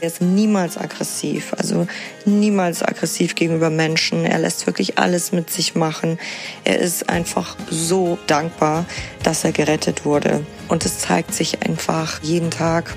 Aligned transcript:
Er 0.00 0.06
ist 0.06 0.20
niemals 0.20 0.78
aggressiv, 0.78 1.52
also 1.56 1.88
niemals 2.24 2.84
aggressiv 2.84 3.34
gegenüber 3.34 3.68
Menschen. 3.68 4.24
Er 4.24 4.38
lässt 4.38 4.66
wirklich 4.66 4.96
alles 4.96 5.32
mit 5.32 5.50
sich 5.50 5.74
machen. 5.74 6.20
Er 6.62 6.78
ist 6.78 7.08
einfach 7.08 7.56
so 7.68 8.16
dankbar, 8.28 8.84
dass 9.24 9.42
er 9.42 9.50
gerettet 9.50 10.04
wurde. 10.04 10.46
Und 10.68 10.86
es 10.86 11.00
zeigt 11.00 11.34
sich 11.34 11.62
einfach 11.62 12.22
jeden 12.22 12.50
Tag. 12.50 12.96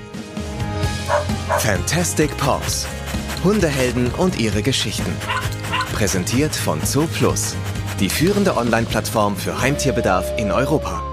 Fantastic 1.58 2.36
Paws. 2.36 2.86
Hundehelden 3.42 4.12
und 4.12 4.38
ihre 4.38 4.62
Geschichten. 4.62 5.12
Präsentiert 5.92 6.54
von 6.54 6.80
Zoo 6.84 7.08
Plus, 7.12 7.56
die 7.98 8.08
führende 8.08 8.56
Online-Plattform 8.56 9.36
für 9.36 9.60
Heimtierbedarf 9.60 10.38
in 10.38 10.52
Europa. 10.52 11.11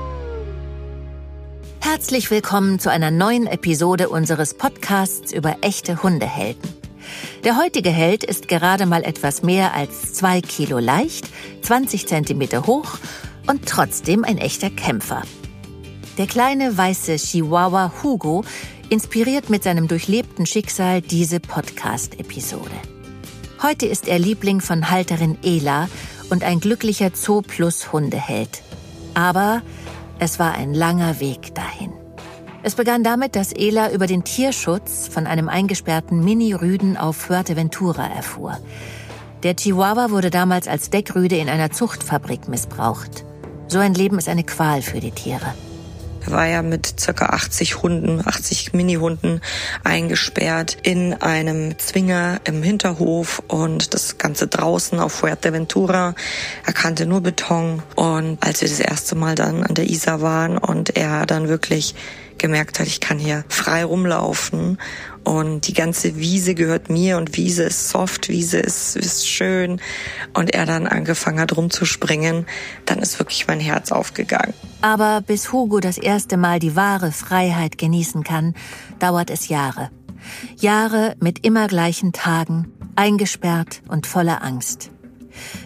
Herzlich 2.00 2.32
willkommen 2.32 2.80
zu 2.80 2.90
einer 2.90 3.12
neuen 3.12 3.46
Episode 3.46 4.08
unseres 4.08 4.54
Podcasts 4.54 5.34
über 5.34 5.58
echte 5.60 6.02
Hundehelden. 6.02 6.74
Der 7.44 7.58
heutige 7.58 7.90
Held 7.90 8.24
ist 8.24 8.48
gerade 8.48 8.86
mal 8.86 9.04
etwas 9.04 9.44
mehr 9.44 9.74
als 9.74 10.14
zwei 10.14 10.40
Kilo 10.40 10.80
leicht, 10.80 11.28
20 11.62 12.08
Zentimeter 12.08 12.68
hoch 12.68 12.98
und 13.48 13.68
trotzdem 13.68 14.24
ein 14.24 14.38
echter 14.38 14.70
Kämpfer. 14.70 15.24
Der 16.18 16.26
kleine 16.26 16.78
weiße 16.78 17.18
Chihuahua 17.18 17.92
Hugo 18.02 18.46
inspiriert 18.88 19.50
mit 19.50 19.66
seinem 19.66 19.90
durchlebten 19.90 20.46
Schicksal 20.46 21.02
diese 21.02 21.42
Podcast-Episode. 21.42 22.80
Heute 23.62 23.88
ist 23.88 24.08
er 24.08 24.20
Liebling 24.20 24.62
von 24.62 24.90
Halterin 24.90 25.38
Ela 25.44 25.90
und 26.30 26.46
ein 26.46 26.62
glücklicher 26.62 27.12
Zoo 27.14 27.42
Plus 27.42 27.92
Hundeheld. 27.92 28.62
Aber 29.16 29.64
es 30.20 30.38
war 30.38 30.54
ein 30.54 30.74
langer 30.74 31.22
Weg 31.22 31.56
dahin. 31.56 31.89
Es 32.62 32.76
begann 32.76 33.04
damit, 33.04 33.38
dass 33.38 33.54
Ela 33.54 33.92
über 33.92 34.06
den 34.06 34.26
Tierschutz 34.26 35.08
von 35.08 35.28
einem 35.28 35.48
eingesperrten 35.48 36.24
Mini-Rüden 36.24 36.98
auf 36.98 37.16
Fuerteventura 37.16 38.06
erfuhr. 38.08 38.58
Der 39.44 39.56
Chihuahua 39.56 40.12
wurde 40.12 40.30
damals 40.30 40.68
als 40.68 40.90
Deckrüde 40.90 41.38
in 41.38 41.48
einer 41.48 41.72
Zuchtfabrik 41.72 42.50
missbraucht. 42.50 43.24
So 43.70 43.80
ein 43.80 43.94
Leben 43.94 44.18
ist 44.18 44.28
eine 44.28 44.44
Qual 44.44 44.82
für 44.82 45.00
die 45.00 45.12
Tiere. 45.12 45.54
Er 46.26 46.32
war 46.32 46.48
ja 46.48 46.62
mit 46.62 47.00
circa 47.00 47.28
80 47.28 47.82
Hunden, 47.82 48.22
80 48.26 48.74
Mini-Hunden 48.74 49.40
eingesperrt 49.86 50.78
in 50.84 51.14
einem 51.14 51.80
Zwinger 51.80 52.42
im 52.44 52.62
Hinterhof 52.62 53.42
und 53.48 53.94
das 53.94 54.18
Ganze 54.18 54.48
draußen 54.48 55.00
auf 55.00 55.14
Fuerteventura. 55.14 56.14
Er 56.66 56.74
kannte 56.74 57.06
nur 57.06 57.22
Beton 57.22 57.82
und 57.96 58.38
als 58.42 58.60
wir 58.60 58.68
das 58.68 58.82
erste 58.82 59.16
Mal 59.16 59.36
dann 59.36 59.64
an 59.64 59.76
der 59.76 59.90
Isar 59.90 60.22
waren 60.22 60.58
und 60.58 60.98
er 60.98 61.26
dann 61.26 61.48
wirklich 61.48 61.96
gemerkt 62.40 62.80
hat, 62.80 62.88
ich 62.88 63.00
kann 63.00 63.20
hier 63.20 63.44
frei 63.50 63.84
rumlaufen 63.84 64.78
und 65.24 65.68
die 65.68 65.74
ganze 65.74 66.16
Wiese 66.18 66.56
gehört 66.56 66.90
mir 66.90 67.18
und 67.18 67.38
Wiese 67.38 67.64
ist 67.64 67.90
soft, 67.90 68.30
Wiese 68.30 68.58
ist, 68.58 68.96
ist 68.96 69.28
schön 69.28 69.80
und 70.34 70.54
er 70.54 70.66
dann 70.66 70.88
angefangen 70.88 71.40
hat 71.40 71.56
rumzuspringen, 71.56 72.46
dann 72.86 73.00
ist 73.00 73.20
wirklich 73.20 73.48
mein 73.48 73.60
Herz 73.60 73.92
aufgegangen. 73.92 74.54
Aber 74.82 75.22
bis 75.22 75.52
Hugo 75.52 75.80
das 75.80 75.98
erste 75.98 76.38
Mal 76.38 76.60
die 76.60 76.76
wahre 76.76 77.12
Freiheit 77.12 77.78
genießen 77.78 78.24
kann, 78.24 78.56
dauert 79.00 79.30
es 79.30 79.50
Jahre. 79.50 79.92
Jahre 80.58 81.16
mit 81.20 81.46
immer 81.46 81.68
gleichen 81.68 82.12
Tagen, 82.14 82.72
eingesperrt 82.96 83.82
und 83.88 84.08
voller 84.08 84.44
Angst. 84.44 84.92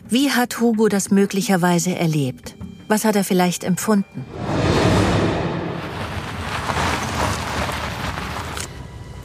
Wie 0.09 0.31
hat 0.31 0.59
Hugo 0.59 0.87
das 0.87 1.09
möglicherweise 1.09 1.95
erlebt? 1.95 2.55
Was 2.87 3.05
hat 3.05 3.15
er 3.15 3.23
vielleicht 3.23 3.63
empfunden? 3.63 4.25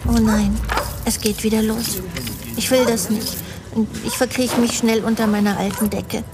Oh 0.09 0.19
nein, 0.19 0.57
es 1.05 1.21
geht 1.21 1.43
wieder 1.43 1.63
los. 1.63 1.99
Ich 2.57 2.71
will 2.71 2.87
das 2.87 3.11
nicht. 3.11 3.37
Ich 4.05 4.17
verkrieche 4.17 4.59
mich 4.59 4.79
schnell 4.79 5.05
unter 5.05 5.27
meiner 5.27 5.59
alten 5.59 5.91
Decke. 5.91 6.25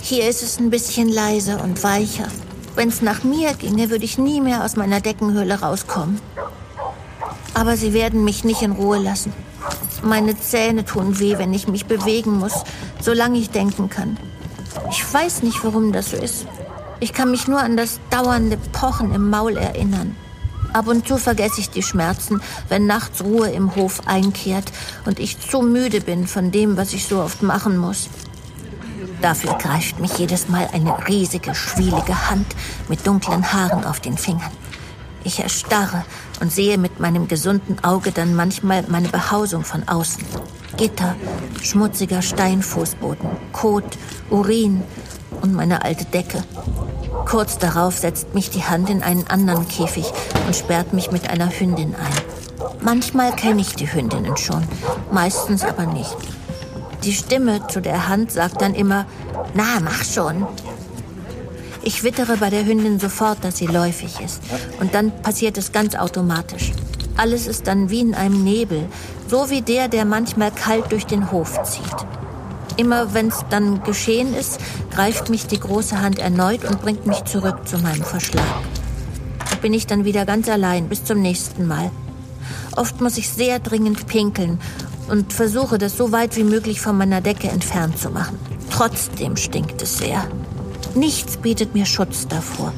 Hier 0.00 0.28
ist 0.28 0.42
es 0.42 0.58
ein 0.58 0.70
bisschen 0.70 1.08
leiser 1.08 1.62
und 1.62 1.82
weicher. 1.84 2.26
Wenn 2.74 2.88
es 2.88 3.02
nach 3.02 3.22
mir 3.22 3.52
ginge, 3.52 3.90
würde 3.90 4.06
ich 4.06 4.16
nie 4.16 4.40
mehr 4.40 4.64
aus 4.64 4.76
meiner 4.76 5.00
Deckenhöhle 5.00 5.60
rauskommen. 5.60 6.20
Aber 7.52 7.76
sie 7.76 7.92
werden 7.92 8.24
mich 8.24 8.44
nicht 8.44 8.62
in 8.62 8.72
Ruhe 8.72 8.98
lassen. 8.98 9.32
Meine 10.02 10.38
Zähne 10.40 10.84
tun 10.84 11.20
weh, 11.20 11.36
wenn 11.36 11.52
ich 11.52 11.68
mich 11.68 11.84
bewegen 11.84 12.38
muss, 12.38 12.64
solange 13.00 13.38
ich 13.38 13.50
denken 13.50 13.90
kann. 13.90 14.16
Ich 14.90 15.12
weiß 15.12 15.42
nicht, 15.42 15.62
warum 15.62 15.92
das 15.92 16.10
so 16.10 16.16
ist. 16.16 16.46
Ich 16.98 17.12
kann 17.12 17.30
mich 17.30 17.46
nur 17.46 17.60
an 17.60 17.76
das 17.76 18.00
dauernde 18.08 18.56
Pochen 18.72 19.14
im 19.14 19.28
Maul 19.28 19.58
erinnern. 19.58 20.16
Ab 20.72 20.86
und 20.86 21.06
zu 21.06 21.18
vergesse 21.18 21.60
ich 21.60 21.70
die 21.70 21.82
Schmerzen, 21.82 22.40
wenn 22.68 22.86
nachts 22.86 23.22
Ruhe 23.22 23.50
im 23.50 23.74
Hof 23.76 24.06
einkehrt 24.06 24.72
und 25.04 25.20
ich 25.20 25.38
zu 25.38 25.60
müde 25.60 26.00
bin 26.00 26.26
von 26.26 26.50
dem, 26.50 26.76
was 26.76 26.94
ich 26.94 27.06
so 27.06 27.20
oft 27.20 27.42
machen 27.42 27.76
muss. 27.76 28.08
Dafür 29.20 29.54
greift 29.58 30.00
mich 30.00 30.18
jedes 30.18 30.48
Mal 30.48 30.68
eine 30.72 31.06
riesige, 31.06 31.54
schwielige 31.54 32.30
Hand 32.30 32.46
mit 32.88 33.06
dunklen 33.06 33.52
Haaren 33.52 33.84
auf 33.84 34.00
den 34.00 34.16
Fingern. 34.16 34.50
Ich 35.24 35.40
erstarre 35.40 36.04
und 36.40 36.50
sehe 36.50 36.78
mit 36.78 36.98
meinem 36.98 37.28
gesunden 37.28 37.84
Auge 37.84 38.10
dann 38.10 38.34
manchmal 38.34 38.84
meine 38.88 39.08
Behausung 39.08 39.64
von 39.64 39.86
außen. 39.86 40.24
Gitter, 40.76 41.14
schmutziger 41.62 42.22
Steinfußboden, 42.22 43.28
Kot, 43.52 43.98
Urin 44.30 44.82
und 45.42 45.52
meine 45.52 45.84
alte 45.84 46.04
Decke. 46.06 46.42
Kurz 47.26 47.58
darauf 47.58 47.98
setzt 47.98 48.34
mich 48.34 48.50
die 48.50 48.64
Hand 48.64 48.88
in 48.88 49.02
einen 49.02 49.26
anderen 49.26 49.68
Käfig 49.68 50.06
und 50.46 50.56
sperrt 50.56 50.92
mich 50.92 51.10
mit 51.10 51.28
einer 51.28 51.50
Hündin 51.50 51.94
ein. 51.94 52.80
Manchmal 52.80 53.32
kenne 53.32 53.60
ich 53.60 53.74
die 53.74 53.92
Hündinnen 53.92 54.36
schon, 54.36 54.62
meistens 55.10 55.64
aber 55.64 55.86
nicht. 55.86 56.16
Die 57.04 57.12
Stimme 57.12 57.66
zu 57.66 57.80
der 57.80 58.08
Hand 58.08 58.32
sagt 58.32 58.62
dann 58.62 58.74
immer, 58.74 59.06
na, 59.54 59.80
mach 59.82 60.04
schon. 60.04 60.46
Ich 61.82 62.04
wittere 62.04 62.36
bei 62.36 62.48
der 62.48 62.64
Hündin 62.64 63.00
sofort, 63.00 63.42
dass 63.42 63.56
sie 63.56 63.66
läufig 63.66 64.20
ist. 64.20 64.40
Und 64.80 64.94
dann 64.94 65.10
passiert 65.22 65.58
es 65.58 65.72
ganz 65.72 65.96
automatisch. 65.96 66.72
Alles 67.16 67.46
ist 67.46 67.66
dann 67.66 67.90
wie 67.90 68.00
in 68.00 68.14
einem 68.14 68.44
Nebel, 68.44 68.88
so 69.28 69.50
wie 69.50 69.62
der, 69.62 69.88
der 69.88 70.04
manchmal 70.04 70.52
kalt 70.52 70.92
durch 70.92 71.06
den 71.06 71.32
Hof 71.32 71.62
zieht. 71.64 72.06
Immer 72.76 73.14
wenn 73.14 73.28
es 73.28 73.44
dann 73.50 73.82
geschehen 73.82 74.34
ist, 74.34 74.58
greift 74.94 75.30
mich 75.30 75.46
die 75.46 75.60
große 75.60 76.00
Hand 76.00 76.18
erneut 76.18 76.64
und 76.64 76.80
bringt 76.80 77.06
mich 77.06 77.24
zurück 77.24 77.66
zu 77.66 77.78
meinem 77.78 78.02
Verschlag. 78.02 78.44
Da 79.50 79.56
bin 79.56 79.74
ich 79.74 79.86
dann 79.86 80.04
wieder 80.04 80.24
ganz 80.24 80.48
allein 80.48 80.88
bis 80.88 81.04
zum 81.04 81.20
nächsten 81.20 81.66
Mal. 81.66 81.90
Oft 82.76 83.00
muss 83.00 83.18
ich 83.18 83.28
sehr 83.28 83.58
dringend 83.58 84.06
pinkeln 84.06 84.58
und 85.08 85.32
versuche 85.32 85.78
das 85.78 85.96
so 85.96 86.12
weit 86.12 86.36
wie 86.36 86.44
möglich 86.44 86.80
von 86.80 86.96
meiner 86.96 87.20
Decke 87.20 87.48
entfernt 87.48 87.98
zu 87.98 88.10
machen. 88.10 88.38
Trotzdem 88.70 89.36
stinkt 89.36 89.82
es 89.82 89.98
sehr. 89.98 90.24
Nichts 90.94 91.36
bietet 91.36 91.74
mir 91.74 91.86
Schutz 91.86 92.26
davor. 92.26 92.72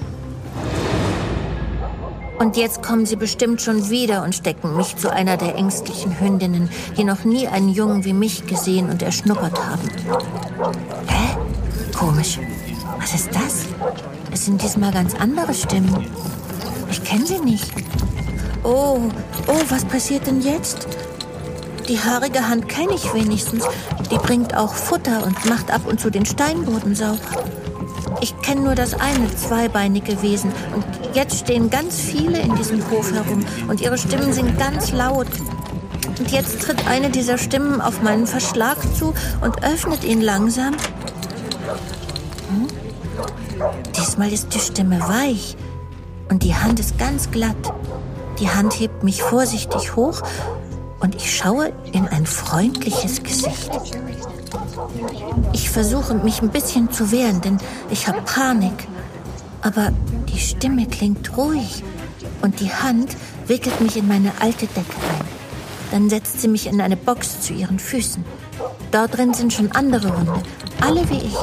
Und 2.39 2.57
jetzt 2.57 2.83
kommen 2.83 3.07
sie 3.07 3.17
bestimmt 3.17 3.63
schon 3.63 3.91
wieder 3.91 4.23
und 4.23 4.35
stecken 4.35 4.77
mich 4.77 4.97
zu 4.97 5.13
einer 5.13 5.37
der 5.37 5.55
ängstlichen 5.55 6.19
Hündinnen, 6.21 6.69
die 6.97 7.05
noch 7.05 7.25
nie 7.25 7.47
einen 7.47 7.69
Jungen 7.69 8.05
wie 8.05 8.13
mich 8.13 8.47
gesehen 8.47 8.91
und 8.91 9.03
erschnuppert 9.03 9.59
haben. 9.67 9.89
Hä? 11.07 11.37
Komisch. 11.97 12.39
Was 12.99 13.15
ist 13.15 13.35
das? 13.35 13.67
Es 14.33 14.47
sind 14.47 14.63
diesmal 14.63 14.93
ganz 14.93 15.15
andere 15.15 15.55
Stimmen. 15.55 16.07
Ich 16.91 17.05
kenne 17.05 17.27
sie 17.27 17.39
nicht. 17.39 17.73
Oh, 18.63 18.99
oh, 19.47 19.61
was 19.69 19.85
passiert 19.85 20.27
denn 20.27 20.41
jetzt? 20.41 20.89
Die 21.89 21.99
haarige 21.99 22.49
Hand 22.49 22.69
kenne 22.69 22.95
ich 22.95 23.13
wenigstens. 23.13 23.65
Die 24.11 24.17
bringt 24.17 24.57
auch 24.57 24.73
Futter 24.75 25.25
und 25.25 25.45
macht 25.45 25.71
ab 25.71 25.87
und 25.87 26.01
zu 26.01 26.11
den 26.11 26.25
Steinboden 26.25 26.95
sauber. 26.95 27.21
Ich 28.25 28.41
kenne 28.41 28.63
nur 28.63 28.75
das 28.75 28.95
eine 28.95 29.37
zweibeinige 29.37 30.23
Wesen 30.23 30.51
und 30.75 30.83
jetzt 31.13 31.41
stehen 31.41 31.69
ganz 31.69 32.01
viele 32.01 32.39
in 32.39 32.55
diesem 32.57 32.81
Hof 32.91 33.13
herum 33.13 33.45
und 33.69 33.83
ihre 33.83 33.99
Stimmen 33.99 34.33
sind 34.33 34.59
ganz 34.59 34.93
laut. 34.93 35.27
Und 36.19 36.33
jetzt 36.33 36.63
tritt 36.63 36.89
eine 36.89 37.11
dieser 37.11 37.37
Stimmen 37.37 37.83
auf 37.83 38.01
meinen 38.01 38.27
Verschlag 38.27 38.79
zu 38.97 39.13
und 39.43 39.63
öffnet 39.63 40.05
ihn 40.05 40.23
langsam. 40.23 40.73
Hm? 42.49 42.67
Diesmal 43.95 44.33
ist 44.33 44.55
die 44.55 44.61
Stimme 44.61 45.01
weich 45.01 45.55
und 46.31 46.45
die 46.45 46.55
Hand 46.55 46.81
ist 46.81 46.97
ganz 46.97 47.31
glatt. 47.31 47.75
Die 48.41 48.49
Hand 48.49 48.81
hebt 48.81 49.05
mich 49.05 49.23
vorsichtig 49.23 49.97
hoch 49.97 50.23
und 50.99 51.15
ich 51.15 51.37
schaue 51.37 51.75
in 51.93 52.09
ein 52.09 52.25
freundliches 52.25 53.23
Gesicht. 53.23 53.71
Ich 55.53 55.71
versuche 55.71 56.15
mich 56.15 56.43
ein 56.43 56.51
bisschen 56.51 56.91
zu 56.91 57.11
wehren, 57.11 57.41
denn 57.41 57.59
ich 57.91 58.09
habe 58.09 58.23
Panik. 58.23 58.87
Aber 59.63 59.93
die 60.29 60.39
Stimme 60.39 60.87
klingt 60.87 61.37
ruhig 61.37 61.83
und 62.43 62.61
die 62.61 62.73
Hand 62.73 63.17
wickelt 63.47 63.81
mich 63.81 63.97
in 63.97 64.09
meine 64.09 64.33
alte 64.41 64.67
Decke 64.67 64.97
ein. 65.19 65.25
Dann 65.91 66.11
setzt 66.11 66.41
sie 66.41 66.49
mich 66.49 66.67
in 66.67 66.81
eine 66.81 66.97
Box 66.97 67.41
zu 67.41 67.53
ihren 67.53 67.79
Füßen. 67.79 68.25
Dort 68.91 69.17
drin 69.17 69.35
sind 69.35 69.53
schon 69.53 69.73
andere 69.73 70.17
Hunde, 70.17 70.43
alle 70.81 71.09
wie 71.11 71.19
ich. 71.19 71.37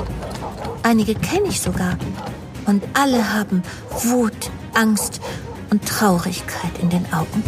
Einige 0.83 1.15
kenne 1.15 1.48
ich 1.48 1.62
sogar. 1.62 1.98
Und 2.65 2.83
alle 2.94 3.33
haben 3.33 3.63
Wut, 4.03 4.51
Angst 4.74 5.19
und 5.69 5.86
Traurigkeit 5.86 6.71
in 6.81 6.89
den 6.89 7.06
Augen. 7.13 7.44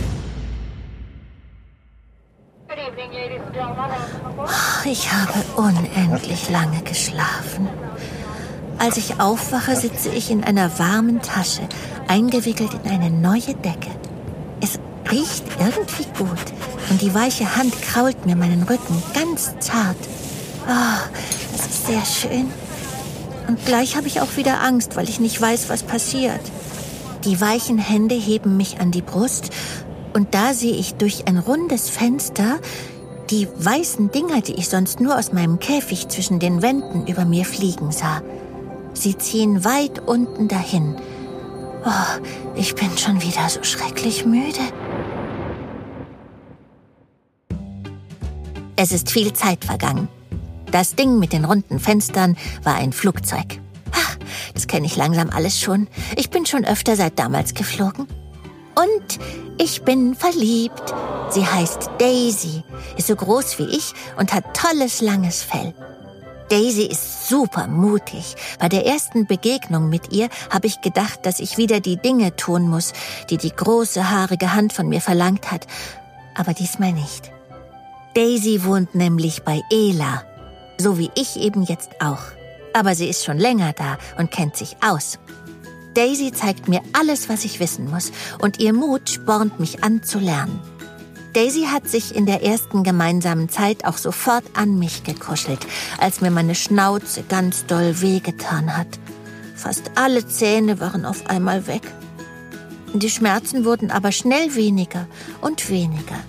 Ich 4.86 5.12
habe 5.12 5.34
unendlich 5.56 6.50
lange 6.50 6.82
geschlafen. 6.82 7.68
Als 8.78 8.98
ich 8.98 9.20
aufwache, 9.20 9.76
sitze 9.76 10.10
ich 10.10 10.30
in 10.30 10.44
einer 10.44 10.78
warmen 10.78 11.22
Tasche, 11.22 11.62
eingewickelt 12.08 12.72
in 12.84 12.92
eine 12.92 13.10
neue 13.10 13.56
Decke. 13.56 13.92
Es 14.62 14.80
riecht 15.10 15.46
irgendwie 15.60 16.06
gut 16.18 16.40
und 16.90 17.02
die 17.02 17.14
weiche 17.14 17.56
Hand 17.56 17.82
krault 17.82 18.26
mir 18.26 18.36
meinen 18.36 18.64
Rücken 18.64 19.02
ganz 19.14 19.54
zart. 19.60 19.98
Oh, 20.68 21.20
das 21.52 21.66
ist 21.66 21.88
sehr 21.88 22.06
schön. 22.06 22.52
Und 23.48 23.66
gleich 23.66 23.96
habe 23.96 24.08
ich 24.08 24.22
auch 24.22 24.36
wieder 24.38 24.62
Angst, 24.62 24.96
weil 24.96 25.10
ich 25.10 25.20
nicht 25.20 25.40
weiß, 25.40 25.70
was 25.70 25.84
passiert. 25.84 26.42
Die 27.26 27.40
weichen 27.40 27.78
Hände 27.78 28.16
heben 28.16 28.58
mich 28.58 28.80
an 28.80 28.92
die 28.92 29.02
Brust 29.02 29.50
und 30.14 30.34
da 30.34 30.54
sehe 30.54 30.76
ich 30.76 30.96
durch 30.96 31.28
ein 31.28 31.38
rundes 31.38 31.90
Fenster 31.90 32.60
die 33.34 33.48
weißen 33.56 34.12
Dinger, 34.12 34.42
die 34.42 34.54
ich 34.54 34.70
sonst 34.70 35.00
nur 35.00 35.18
aus 35.18 35.34
meinem 35.34 35.58
Käfig 35.58 36.08
zwischen 36.08 36.38
den 36.38 36.62
Wänden 36.62 37.08
über 37.08 37.26
mir 37.26 37.46
fliegen 37.46 37.92
sah. 37.92 38.22
Sie 38.94 39.18
ziehen 39.18 39.66
weit 39.66 39.98
unten 40.08 40.48
dahin. 40.48 40.96
Oh, 41.84 42.22
ich 42.56 42.76
bin 42.76 42.96
schon 42.96 43.24
wieder 43.24 43.50
so 43.50 43.64
schrecklich 43.64 44.24
müde. 44.28 44.60
Es 48.76 48.92
ist 48.92 49.10
viel 49.10 49.34
Zeit 49.34 49.66
vergangen. 49.66 50.10
Das 50.72 50.94
Ding 50.94 51.18
mit 51.18 51.34
den 51.34 51.46
runden 51.46 51.80
Fenstern 51.80 52.38
war 52.62 52.76
ein 52.76 52.94
Flugzeug. 52.94 53.60
Ach, 53.94 54.18
das 54.54 54.68
kenne 54.68 54.86
ich 54.86 54.96
langsam 54.96 55.32
alles 55.32 55.60
schon. 55.60 55.88
Ich 56.18 56.30
bin 56.30 56.46
schon 56.46 56.66
öfter 56.66 56.96
seit 56.96 57.18
damals 57.18 57.56
geflogen. 57.56 58.06
Und 58.76 59.20
ich 59.58 59.84
bin 59.84 60.16
verliebt. 60.16 60.94
Sie 61.30 61.46
heißt 61.46 61.92
Daisy, 62.00 62.64
ist 62.98 63.08
so 63.08 63.16
groß 63.16 63.60
wie 63.60 63.76
ich 63.76 63.94
und 64.18 64.34
hat 64.34 64.56
tolles 64.56 65.02
langes 65.02 65.44
Fell. 65.44 65.74
Daisy 66.50 66.84
ist 66.84 67.28
super 67.30 67.68
mutig. 67.68 68.36
Bei 68.60 68.70
der 68.70 68.86
ersten 68.86 69.26
Begegnung 69.26 69.90
mit 69.90 70.12
ihr 70.12 70.30
habe 70.52 70.68
ich 70.68 70.82
gedacht, 70.82 71.26
dass 71.26 71.40
ich 71.40 71.58
wieder 71.58 71.80
die 71.80 71.98
Dinge 71.98 72.36
tun 72.36 72.68
muss, 72.68 72.94
die 73.30 73.38
die 73.38 73.56
große 73.56 74.10
haarige 74.10 74.54
Hand 74.54 74.74
von 74.74 74.88
mir 74.88 75.02
verlangt 75.02 75.52
hat. 75.52 75.66
Aber 76.36 76.54
diesmal 76.54 76.92
nicht. 76.92 77.32
Daisy 78.16 78.64
wohnt 78.64 78.94
nämlich 78.94 79.44
bei 79.44 79.62
Ela, 79.72 80.24
so 80.78 81.00
wie 81.00 81.10
ich 81.16 81.38
eben 81.40 81.64
jetzt 81.64 81.90
auch. 82.00 82.22
Aber 82.74 82.94
sie 82.94 83.08
ist 83.08 83.24
schon 83.24 83.38
länger 83.38 83.74
da 83.74 83.98
und 84.18 84.30
kennt 84.30 84.56
sich 84.56 84.78
aus. 84.88 85.18
Daisy 85.94 86.32
zeigt 86.32 86.68
mir 86.68 86.82
alles, 86.94 87.30
was 87.30 87.46
ich 87.46 87.60
wissen 87.60 87.90
muss, 87.90 88.12
und 88.40 88.60
ihr 88.60 88.74
Mut 88.74 89.10
spornt 89.10 89.60
mich 89.60 89.84
an 89.84 90.04
zu 90.04 90.20
lernen. 90.20 90.60
Daisy 91.34 91.66
hat 91.66 91.88
sich 91.88 92.16
in 92.16 92.26
der 92.26 92.44
ersten 92.44 92.84
gemeinsamen 92.84 93.50
Zeit 93.50 93.86
auch 93.86 93.98
sofort 93.98 94.44
an 94.54 94.78
mich 94.78 95.04
gekuschelt, 95.04 95.66
als 95.98 96.22
mir 96.22 96.30
meine 96.30 96.56
Schnauze 96.56 97.24
ganz 97.24 97.66
doll 97.66 98.02
wehgetan 98.02 98.78
hat. 98.78 98.88
Fast 99.56 99.92
alle 99.96 100.28
Zähne 100.28 100.80
waren 100.80 101.06
auf 101.06 101.28
einmal 101.28 101.66
weg. 101.66 101.82
Die 102.94 103.10
Schmerzen 103.10 103.66
wurden 103.66 103.90
aber 103.90 104.12
schnell 104.12 104.54
weniger 104.54 105.08
und 105.42 105.70
weniger. 105.70 106.20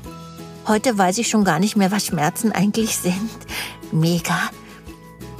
Heute 0.66 0.96
weiß 0.96 1.18
ich 1.18 1.28
schon 1.28 1.44
gar 1.44 1.58
nicht 1.58 1.76
mehr, 1.76 1.90
was 1.90 2.06
Schmerzen 2.06 2.52
eigentlich 2.52 2.96
sind. 2.96 3.30
Mega. 3.92 4.50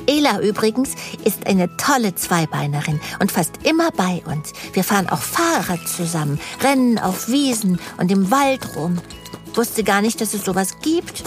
Ela 0.06 0.41
übrigens 0.41 0.91
ist 1.25 1.47
eine 1.47 1.75
tolle 1.77 2.15
Zweibeinerin 2.15 3.01
und 3.21 3.33
fast 3.33 3.53
immer 3.65 3.91
bei 3.91 4.23
uns. 4.27 4.53
Wir 4.73 4.85
fahren 4.85 5.09
auch 5.09 5.23
Fahrrad 5.23 5.89
zusammen, 5.89 6.39
rennen 6.62 6.99
auf 6.99 7.29
Wiesen 7.29 7.81
und 7.99 8.11
im 8.11 8.31
Wald 8.31 8.77
rum. 8.77 8.99
Wusste 9.55 9.85
gar 9.85 10.03
nicht, 10.03 10.21
dass 10.21 10.35
es 10.35 10.45
sowas 10.45 10.79
gibt. 10.83 11.25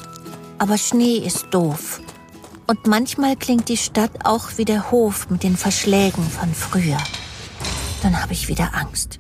Aber 0.60 0.78
Schnee 0.78 1.18
ist 1.18 1.48
doof. 1.52 2.02
Und 2.68 2.88
manchmal 2.88 3.36
klingt 3.36 3.70
die 3.70 3.78
Stadt 3.78 4.26
auch 4.26 4.50
wie 4.58 4.66
der 4.66 4.92
Hof 4.92 5.30
mit 5.30 5.44
den 5.44 5.56
Verschlägen 5.56 6.24
von 6.24 6.54
früher. 6.54 6.98
Dann 8.04 8.22
habe 8.22 8.34
ich 8.34 8.48
wieder 8.48 8.72
Angst. 8.74 9.20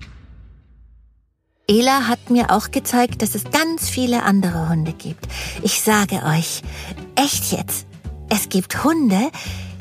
Ela 1.69 2.07
hat 2.07 2.29
mir 2.29 2.51
auch 2.51 2.71
gezeigt, 2.71 3.21
dass 3.21 3.35
es 3.35 3.43
ganz 3.45 3.89
viele 3.89 4.23
andere 4.23 4.69
Hunde 4.69 4.93
gibt. 4.93 5.27
Ich 5.63 5.81
sage 5.81 6.23
euch, 6.23 6.61
echt 7.15 7.51
jetzt, 7.51 7.85
es 8.29 8.49
gibt 8.49 8.83
Hunde, 8.83 9.29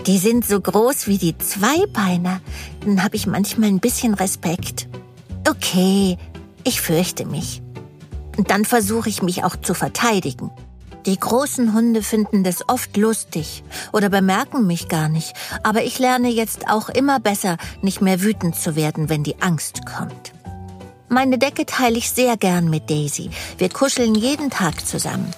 die 0.06 0.18
sind 0.18 0.46
so 0.46 0.60
groß 0.60 1.06
wie 1.08 1.18
die 1.18 1.36
Zweibeiner. 1.36 2.40
Dann 2.84 3.02
habe 3.02 3.16
ich 3.16 3.26
manchmal 3.26 3.68
ein 3.68 3.80
bisschen 3.80 4.14
Respekt. 4.14 4.88
Okay, 5.48 6.16
ich 6.64 6.80
fürchte 6.80 7.26
mich. 7.26 7.62
Und 8.36 8.50
dann 8.50 8.64
versuche 8.64 9.08
ich 9.08 9.22
mich 9.22 9.44
auch 9.44 9.56
zu 9.56 9.74
verteidigen. 9.74 10.50
Die 11.06 11.18
großen 11.18 11.72
Hunde 11.72 12.02
finden 12.02 12.42
das 12.42 12.68
oft 12.68 12.96
lustig 12.96 13.62
oder 13.92 14.08
bemerken 14.08 14.66
mich 14.66 14.88
gar 14.88 15.08
nicht, 15.08 15.34
aber 15.62 15.84
ich 15.84 16.00
lerne 16.00 16.28
jetzt 16.28 16.68
auch 16.68 16.88
immer 16.88 17.20
besser, 17.20 17.58
nicht 17.80 18.00
mehr 18.00 18.22
wütend 18.22 18.56
zu 18.56 18.74
werden, 18.74 19.08
wenn 19.08 19.22
die 19.22 19.40
Angst 19.40 19.86
kommt. 19.86 20.32
Meine 21.08 21.38
Decke 21.38 21.64
teile 21.64 21.96
ich 21.96 22.10
sehr 22.10 22.36
gern 22.36 22.68
mit 22.68 22.90
Daisy. 22.90 23.30
Wir 23.58 23.68
kuscheln 23.68 24.16
jeden 24.16 24.50
Tag 24.50 24.84
zusammen. 24.84 25.32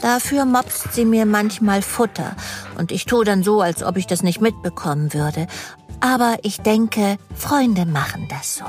Dafür 0.00 0.46
mopst 0.46 0.94
sie 0.94 1.04
mir 1.04 1.26
manchmal 1.26 1.82
Futter 1.82 2.34
und 2.78 2.90
ich 2.90 3.04
tue 3.04 3.24
dann 3.24 3.42
so, 3.42 3.60
als 3.60 3.82
ob 3.82 3.96
ich 3.96 4.06
das 4.06 4.22
nicht 4.22 4.40
mitbekommen 4.40 5.12
würde. 5.12 5.46
Aber 6.00 6.38
ich 6.42 6.60
denke, 6.60 7.18
Freunde 7.34 7.84
machen 7.84 8.26
das 8.30 8.56
so. 8.56 8.64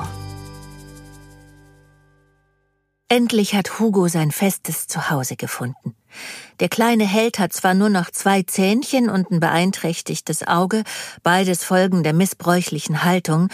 Endlich 3.07 3.55
hat 3.55 3.79
Hugo 3.79 4.07
sein 4.07 4.31
festes 4.31 4.87
Zuhause 4.87 5.35
gefunden. 5.35 5.95
Der 6.59 6.69
kleine 6.69 7.05
Held 7.05 7.39
hat 7.39 7.53
zwar 7.53 7.73
nur 7.73 7.89
noch 7.89 8.09
zwei 8.11 8.43
Zähnchen 8.43 9.09
und 9.09 9.31
ein 9.31 9.39
beeinträchtigtes 9.39 10.47
Auge, 10.47 10.83
beides 11.23 11.63
Folgen 11.63 12.03
der 12.03 12.13
missbräuchlichen 12.13 13.03
Haltung, 13.03 13.49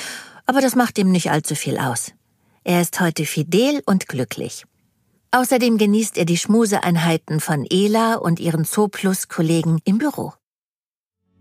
aber 0.45 0.61
das 0.61 0.75
macht 0.75 0.97
ihm 0.97 1.11
nicht 1.11 1.31
allzu 1.31 1.55
viel 1.55 1.77
aus. 1.77 2.11
Er 2.63 2.81
ist 2.81 2.99
heute 2.99 3.25
fidel 3.25 3.81
und 3.85 4.07
glücklich. 4.07 4.65
Außerdem 5.31 5.77
genießt 5.77 6.17
er 6.17 6.25
die 6.25 6.37
Schmuseeinheiten 6.37 7.39
von 7.39 7.65
Ela 7.69 8.15
und 8.15 8.39
ihren 8.39 8.65
Zooplus-Kollegen 8.65 9.79
im 9.83 9.97
Büro. 9.97 10.33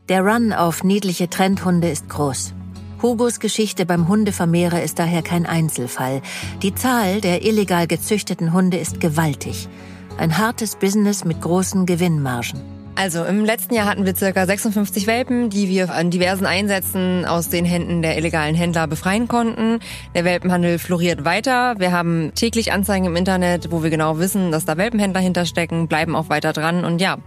Der 0.08 0.22
Run 0.22 0.52
auf 0.52 0.84
niedliche 0.84 1.28
Trendhunde 1.30 1.90
ist 1.90 2.08
groß. 2.08 2.54
Hugos 3.02 3.40
Geschichte 3.40 3.84
beim 3.86 4.08
Hundevermehrer 4.08 4.82
ist 4.82 4.98
daher 4.98 5.22
kein 5.22 5.46
Einzelfall. 5.46 6.22
Die 6.62 6.74
Zahl 6.74 7.20
der 7.20 7.44
illegal 7.44 7.86
gezüchteten 7.86 8.52
Hunde 8.52 8.78
ist 8.78 9.00
gewaltig. 9.00 9.68
Ein 10.16 10.38
hartes 10.38 10.76
Business 10.76 11.24
mit 11.24 11.40
großen 11.40 11.86
Gewinnmargen. 11.86 12.75
Also 12.98 13.24
im 13.26 13.44
letzten 13.44 13.74
Jahr 13.74 13.84
hatten 13.84 14.06
wir 14.06 14.16
circa 14.16 14.46
56 14.46 15.06
Welpen, 15.06 15.50
die 15.50 15.68
wir 15.68 15.92
an 15.92 16.10
diversen 16.10 16.46
Einsätzen 16.46 17.26
aus 17.26 17.50
den 17.50 17.66
Händen 17.66 18.00
der 18.00 18.16
illegalen 18.16 18.54
Händler 18.54 18.86
befreien 18.86 19.28
konnten. 19.28 19.80
Der 20.14 20.24
Welpenhandel 20.24 20.78
floriert 20.78 21.26
weiter. 21.26 21.74
Wir 21.78 21.92
haben 21.92 22.32
täglich 22.34 22.72
Anzeigen 22.72 23.04
im 23.04 23.14
Internet, 23.14 23.70
wo 23.70 23.82
wir 23.82 23.90
genau 23.90 24.18
wissen, 24.18 24.50
dass 24.50 24.64
da 24.64 24.78
Welpenhändler 24.78 25.20
hinterstecken, 25.20 25.88
bleiben 25.88 26.16
auch 26.16 26.30
weiter 26.30 26.54
dran. 26.54 26.86
Und 26.86 27.02
ja, 27.02 27.18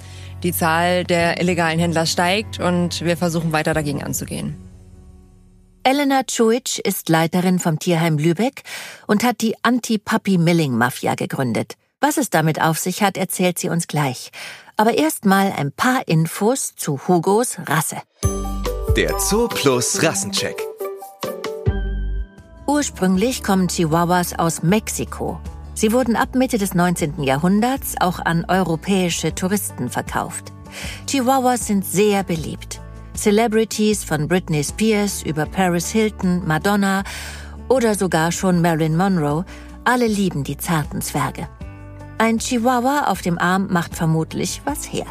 die 0.41 0.53
Zahl 0.53 1.03
der 1.03 1.39
illegalen 1.39 1.77
Händler 1.77 2.07
steigt 2.07 2.59
und 2.59 3.01
wir 3.05 3.15
versuchen 3.15 3.51
weiter 3.51 3.75
dagegen 3.75 4.03
anzugehen. 4.03 4.55
Elena 5.83 6.23
Czuic 6.25 6.79
ist 6.79 7.09
Leiterin 7.09 7.59
vom 7.59 7.77
Tierheim 7.77 8.17
Lübeck 8.17 8.63
und 9.05 9.23
hat 9.23 9.41
die 9.41 9.53
Anti-Puppy-Milling-Mafia 9.61 11.13
gegründet. 11.13 11.75
Was 12.01 12.15
es 12.15 12.29
damit 12.29 12.61
auf 12.61 12.77
sich 12.77 13.03
hat, 13.03 13.17
erzählt 13.17 13.59
sie 13.59 13.67
uns 13.67 13.87
gleich. 13.87 14.31
Aber 14.77 14.97
erstmal 14.97 15.51
ein 15.51 15.73
paar 15.73 16.07
Infos 16.07 16.73
zu 16.75 16.97
Hugos 17.07 17.57
Rasse. 17.65 17.97
Der 18.95 19.19
Zoo 19.19 19.49
Plus 19.49 20.01
Rassencheck. 20.01 20.55
Ursprünglich 22.67 23.43
kommen 23.43 23.67
Chihuahuas 23.67 24.39
aus 24.39 24.63
Mexiko. 24.63 25.41
Sie 25.73 25.91
wurden 25.91 26.15
ab 26.15 26.35
Mitte 26.35 26.57
des 26.57 26.73
19. 26.73 27.21
Jahrhunderts 27.23 27.95
auch 27.99 28.19
an 28.19 28.45
europäische 28.47 29.35
Touristen 29.35 29.89
verkauft. 29.89 30.53
Chihuahuas 31.05 31.67
sind 31.67 31.85
sehr 31.85 32.23
beliebt. 32.23 32.79
Celebrities 33.13 34.05
von 34.05 34.29
Britney 34.29 34.63
Spears 34.63 35.23
über 35.23 35.45
Paris 35.45 35.89
Hilton, 35.89 36.47
Madonna 36.47 37.03
oder 37.67 37.95
sogar 37.95 38.31
schon 38.31 38.61
Marilyn 38.61 38.95
Monroe, 38.95 39.43
alle 39.83 40.07
lieben 40.07 40.45
die 40.45 40.57
zarten 40.57 41.01
Zwerge. 41.01 41.49
Ein 42.21 42.39
Chihuahua 42.39 43.05
auf 43.05 43.21
dem 43.21 43.39
Arm 43.39 43.67
macht 43.71 43.95
vermutlich 43.95 44.61
was 44.65 44.91
her. 44.91 45.05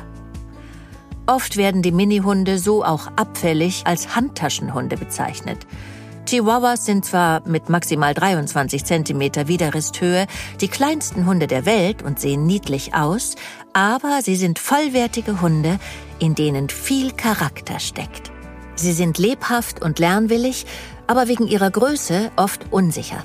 Oft 1.27 1.57
werden 1.57 1.81
die 1.81 1.91
Minihunde 1.91 2.59
so 2.59 2.85
auch 2.85 3.07
abfällig 3.17 3.87
als 3.87 4.15
Handtaschenhunde 4.15 4.99
bezeichnet. 4.99 5.67
Chihuahuas 6.27 6.85
sind 6.85 7.07
zwar 7.07 7.49
mit 7.49 7.71
maximal 7.71 8.13
23 8.13 8.85
cm 8.85 9.49
Widerristhöhe 9.49 10.27
die 10.61 10.69
kleinsten 10.69 11.25
Hunde 11.25 11.47
der 11.47 11.65
Welt 11.65 12.03
und 12.03 12.21
sehen 12.21 12.45
niedlich 12.45 12.95
aus, 12.95 13.37
aber 13.73 14.21
sie 14.23 14.37
sind 14.37 14.59
vollwertige 14.59 15.41
Hunde, 15.41 15.79
in 16.19 16.35
denen 16.35 16.69
viel 16.69 17.13
Charakter 17.13 17.81
steckt. 17.81 18.31
Sie 18.75 18.93
sind 18.93 19.17
lebhaft 19.17 19.81
und 19.81 19.99
lernwillig, 19.99 20.67
aber 21.07 21.27
wegen 21.27 21.47
ihrer 21.47 21.71
Größe 21.71 22.31
oft 22.37 22.71
unsicher. 22.71 23.25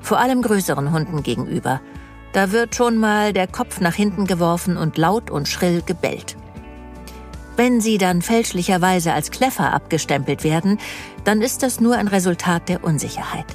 Vor 0.00 0.18
allem 0.18 0.42
größeren 0.42 0.90
Hunden 0.90 1.22
gegenüber– 1.22 1.80
Da 2.32 2.52
wird 2.52 2.74
schon 2.74 2.96
mal 2.96 3.32
der 3.32 3.46
Kopf 3.46 3.80
nach 3.80 3.94
hinten 3.94 4.26
geworfen 4.26 4.76
und 4.76 4.96
laut 4.96 5.30
und 5.30 5.48
schrill 5.48 5.82
gebellt. 5.84 6.36
Wenn 7.56 7.80
sie 7.80 7.98
dann 7.98 8.22
fälschlicherweise 8.22 9.12
als 9.12 9.30
Kleffer 9.30 9.74
abgestempelt 9.74 10.44
werden, 10.44 10.78
dann 11.24 11.42
ist 11.42 11.62
das 11.62 11.80
nur 11.80 11.96
ein 11.96 12.08
Resultat 12.08 12.68
der 12.68 12.84
Unsicherheit. 12.84 13.46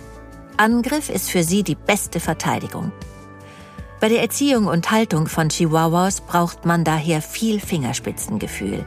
Angriff 0.57 1.09
ist 1.09 1.29
für 1.29 1.43
sie 1.43 1.63
die 1.63 1.75
beste 1.75 2.19
Verteidigung. 2.19 2.91
Bei 3.99 4.09
der 4.09 4.21
Erziehung 4.21 4.67
und 4.67 4.91
Haltung 4.91 5.27
von 5.27 5.49
Chihuahuas 5.49 6.21
braucht 6.21 6.65
man 6.65 6.83
daher 6.83 7.21
viel 7.21 7.59
Fingerspitzengefühl. 7.59 8.85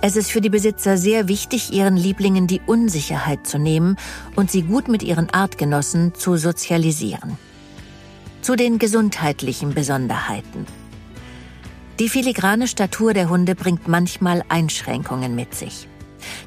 Es 0.00 0.16
ist 0.16 0.30
für 0.30 0.40
die 0.40 0.50
Besitzer 0.50 0.96
sehr 0.96 1.26
wichtig, 1.26 1.72
ihren 1.72 1.96
Lieblingen 1.96 2.46
die 2.46 2.60
Unsicherheit 2.66 3.46
zu 3.46 3.58
nehmen 3.58 3.96
und 4.36 4.50
sie 4.50 4.62
gut 4.62 4.88
mit 4.88 5.02
ihren 5.02 5.30
Artgenossen 5.30 6.14
zu 6.14 6.36
sozialisieren. 6.36 7.38
Zu 8.42 8.56
den 8.56 8.78
gesundheitlichen 8.78 9.74
Besonderheiten. 9.74 10.66
Die 11.98 12.08
filigrane 12.08 12.68
Statur 12.68 13.12
der 13.12 13.28
Hunde 13.28 13.54
bringt 13.54 13.88
manchmal 13.88 14.44
Einschränkungen 14.48 15.34
mit 15.34 15.54
sich. 15.54 15.88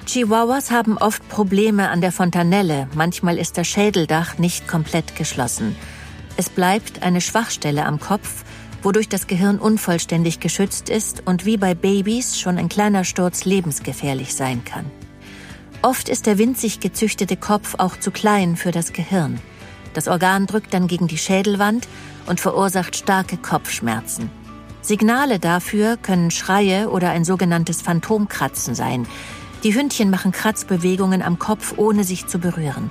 Chihuahuas 0.06 0.72
haben 0.72 0.98
oft 0.98 1.28
Probleme 1.30 1.90
an 1.90 2.02
der 2.02 2.12
Fontanelle, 2.12 2.88
manchmal 2.96 3.38
ist 3.38 3.58
das 3.58 3.68
Schädeldach 3.68 4.38
nicht 4.38 4.68
komplett 4.68 5.16
geschlossen. 5.16 5.76
Es 6.38 6.50
bleibt 6.50 7.04
eine 7.04 7.22
Schwachstelle 7.22 7.86
am 7.86 8.00
Kopf, 8.00 8.44
wodurch 8.82 9.10
das 9.10 9.28
Gehirn 9.28 9.60
unvollständig 9.60 10.40
geschützt 10.40 10.90
ist 10.90 11.24
und 11.26 11.46
wie 11.46 11.58
bei 11.58 11.76
Babys 11.76 12.40
schon 12.40 12.58
ein 12.58 12.70
kleiner 12.70 13.04
Sturz 13.04 13.46
lebensgefährlich 13.46 14.34
sein 14.34 14.64
kann. 14.66 14.86
Oft 15.82 16.10
ist 16.10 16.26
der 16.26 16.38
winzig 16.38 16.80
gezüchtete 16.80 17.38
Kopf 17.38 17.76
auch 17.78 17.98
zu 18.00 18.12
klein 18.12 18.56
für 18.56 18.72
das 18.72 18.94
Gehirn. 18.94 19.40
Das 19.94 20.08
Organ 20.08 20.48
drückt 20.48 20.74
dann 20.74 20.88
gegen 20.88 21.08
die 21.08 21.18
Schädelwand 21.18 21.88
und 22.28 22.40
verursacht 22.40 22.96
starke 22.96 23.38
Kopfschmerzen. 23.38 24.30
Signale 24.82 25.38
dafür 25.40 25.98
können 25.98 26.32
Schreie 26.32 26.90
oder 26.90 27.12
ein 27.12 27.24
sogenanntes 27.24 27.82
Phantomkratzen 27.82 28.74
sein. 28.74 29.08
Die 29.64 29.76
Hündchen 29.76 30.10
machen 30.10 30.32
Kratzbewegungen 30.32 31.22
am 31.22 31.38
Kopf, 31.38 31.76
ohne 31.78 32.04
sich 32.04 32.28
zu 32.28 32.40
berühren. 32.40 32.90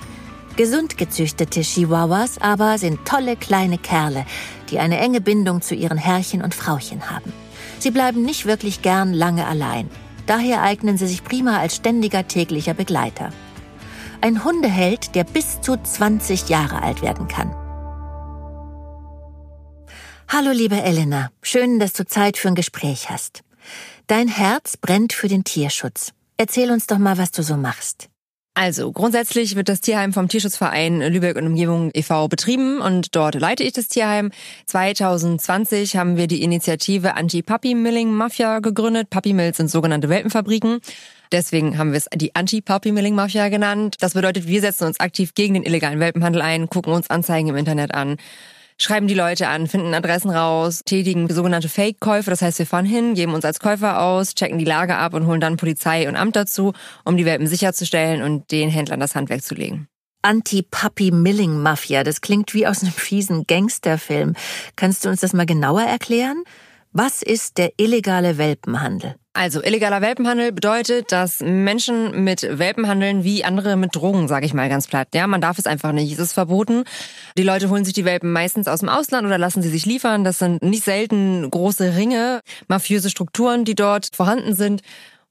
Gesund 0.55 0.97
gezüchtete 0.97 1.61
Chihuahuas 1.61 2.39
aber 2.39 2.77
sind 2.77 3.05
tolle 3.05 3.35
kleine 3.35 3.77
Kerle, 3.77 4.25
die 4.69 4.79
eine 4.79 4.99
enge 4.99 5.21
Bindung 5.21 5.61
zu 5.61 5.75
ihren 5.75 5.97
Herrchen 5.97 6.41
und 6.41 6.55
Frauchen 6.55 7.09
haben. 7.09 7.33
Sie 7.79 7.91
bleiben 7.91 8.23
nicht 8.23 8.45
wirklich 8.45 8.81
gern 8.81 9.13
lange 9.13 9.47
allein. 9.47 9.89
Daher 10.27 10.61
eignen 10.61 10.97
sie 10.97 11.07
sich 11.07 11.23
prima 11.23 11.57
als 11.57 11.75
ständiger 11.77 12.27
täglicher 12.27 12.73
Begleiter. 12.73 13.31
Ein 14.23 14.43
Hundeheld, 14.43 15.15
der 15.15 15.23
bis 15.23 15.61
zu 15.61 15.75
20 15.81 16.47
Jahre 16.47 16.83
alt 16.83 17.01
werden 17.01 17.27
kann. 17.27 17.55
Hallo 20.27 20.51
liebe 20.51 20.79
Elena, 20.79 21.31
schön, 21.41 21.79
dass 21.79 21.93
du 21.93 22.05
Zeit 22.05 22.37
für 22.37 22.49
ein 22.49 22.55
Gespräch 22.55 23.09
hast. 23.09 23.41
Dein 24.05 24.27
Herz 24.27 24.77
brennt 24.77 25.13
für 25.13 25.27
den 25.27 25.43
Tierschutz. 25.43 26.13
Erzähl 26.37 26.69
uns 26.69 26.85
doch 26.85 26.99
mal, 26.99 27.17
was 27.17 27.31
du 27.31 27.41
so 27.41 27.57
machst. 27.57 28.09
Also 28.53 28.91
grundsätzlich 28.91 29.55
wird 29.55 29.69
das 29.69 29.81
Tierheim 29.81 30.13
vom 30.13 30.27
Tierschutzverein 30.27 31.01
Lübeck 31.01 31.35
und 31.37 31.47
Umgebung 31.47 31.89
e.V. 31.95 32.27
betrieben 32.27 32.79
und 32.79 33.15
dort 33.15 33.33
leite 33.33 33.63
ich 33.63 33.73
das 33.73 33.87
Tierheim. 33.87 34.29
2020 34.67 35.95
haben 35.95 36.15
wir 36.15 36.27
die 36.27 36.43
Initiative 36.43 37.15
Anti-Puppy-Milling 37.15 38.11
Mafia 38.13 38.59
gegründet. 38.59 39.09
Puppy 39.09 39.33
Mills 39.33 39.57
sind 39.57 39.71
sogenannte 39.71 40.09
Welpenfabriken. 40.09 40.79
Deswegen 41.31 41.77
haben 41.77 41.91
wir 41.91 41.97
es 41.97 42.07
die 42.13 42.35
Anti-Puppy-Milling-Mafia 42.35 43.49
genannt. 43.49 43.95
Das 43.99 44.13
bedeutet, 44.13 44.47
wir 44.47 44.61
setzen 44.61 44.85
uns 44.85 44.99
aktiv 44.99 45.33
gegen 45.33 45.53
den 45.53 45.63
illegalen 45.63 45.99
Welpenhandel 45.99 46.41
ein, 46.41 46.69
gucken 46.69 46.93
uns 46.93 47.09
Anzeigen 47.09 47.49
im 47.49 47.55
Internet 47.55 47.93
an 47.93 48.17
schreiben 48.81 49.07
die 49.07 49.13
Leute 49.13 49.47
an, 49.47 49.67
finden 49.67 49.93
Adressen 49.93 50.31
raus, 50.31 50.81
tätigen 50.83 51.31
sogenannte 51.31 51.69
Fake-Käufe. 51.69 52.29
Das 52.29 52.41
heißt, 52.41 52.59
wir 52.59 52.65
fahren 52.65 52.85
hin, 52.85 53.13
geben 53.13 53.33
uns 53.33 53.45
als 53.45 53.59
Käufer 53.59 54.01
aus, 54.01 54.33
checken 54.33 54.57
die 54.57 54.65
Lage 54.65 54.95
ab 54.95 55.13
und 55.13 55.27
holen 55.27 55.39
dann 55.39 55.57
Polizei 55.57 56.09
und 56.09 56.15
Amt 56.15 56.35
dazu, 56.35 56.73
um 57.05 57.15
die 57.15 57.25
Welpen 57.25 57.47
sicherzustellen 57.47 58.23
und 58.23 58.51
den 58.51 58.69
Händlern 58.69 58.99
das 58.99 59.15
Handwerk 59.15 59.43
zu 59.43 59.53
legen. 59.55 59.87
Anti-Puppy-Milling-Mafia, 60.23 62.03
das 62.03 62.21
klingt 62.21 62.53
wie 62.53 62.67
aus 62.67 62.81
einem 62.81 62.91
fiesen 62.91 63.45
Gangsterfilm. 63.47 64.33
Kannst 64.75 65.05
du 65.05 65.09
uns 65.09 65.21
das 65.21 65.33
mal 65.33 65.45
genauer 65.45 65.83
erklären? 65.83 66.43
Was 66.91 67.21
ist 67.21 67.57
der 67.57 67.71
illegale 67.77 68.37
Welpenhandel? 68.37 69.15
Also 69.33 69.63
illegaler 69.63 70.01
Welpenhandel 70.01 70.51
bedeutet, 70.51 71.13
dass 71.13 71.39
Menschen 71.39 72.25
mit 72.25 72.41
Welpen 72.43 72.89
handeln 72.89 73.23
wie 73.23 73.45
andere 73.45 73.77
mit 73.77 73.95
Drogen, 73.95 74.27
sage 74.27 74.45
ich 74.45 74.53
mal 74.53 74.67
ganz 74.67 74.87
platt. 74.87 75.07
Ja, 75.13 75.25
man 75.25 75.39
darf 75.39 75.57
es 75.57 75.67
einfach 75.67 75.93
nicht. 75.93 76.11
Es 76.11 76.19
ist 76.19 76.33
verboten. 76.33 76.83
Die 77.37 77.43
Leute 77.43 77.69
holen 77.69 77.85
sich 77.85 77.93
die 77.93 78.03
Welpen 78.03 78.33
meistens 78.33 78.67
aus 78.67 78.81
dem 78.81 78.89
Ausland 78.89 79.25
oder 79.25 79.37
lassen 79.37 79.61
sie 79.61 79.69
sich 79.69 79.85
liefern. 79.85 80.25
Das 80.25 80.39
sind 80.39 80.61
nicht 80.63 80.83
selten 80.83 81.49
große 81.49 81.95
Ringe, 81.95 82.41
mafiöse 82.67 83.09
Strukturen, 83.09 83.63
die 83.63 83.73
dort 83.73 84.09
vorhanden 84.13 84.53
sind. 84.53 84.81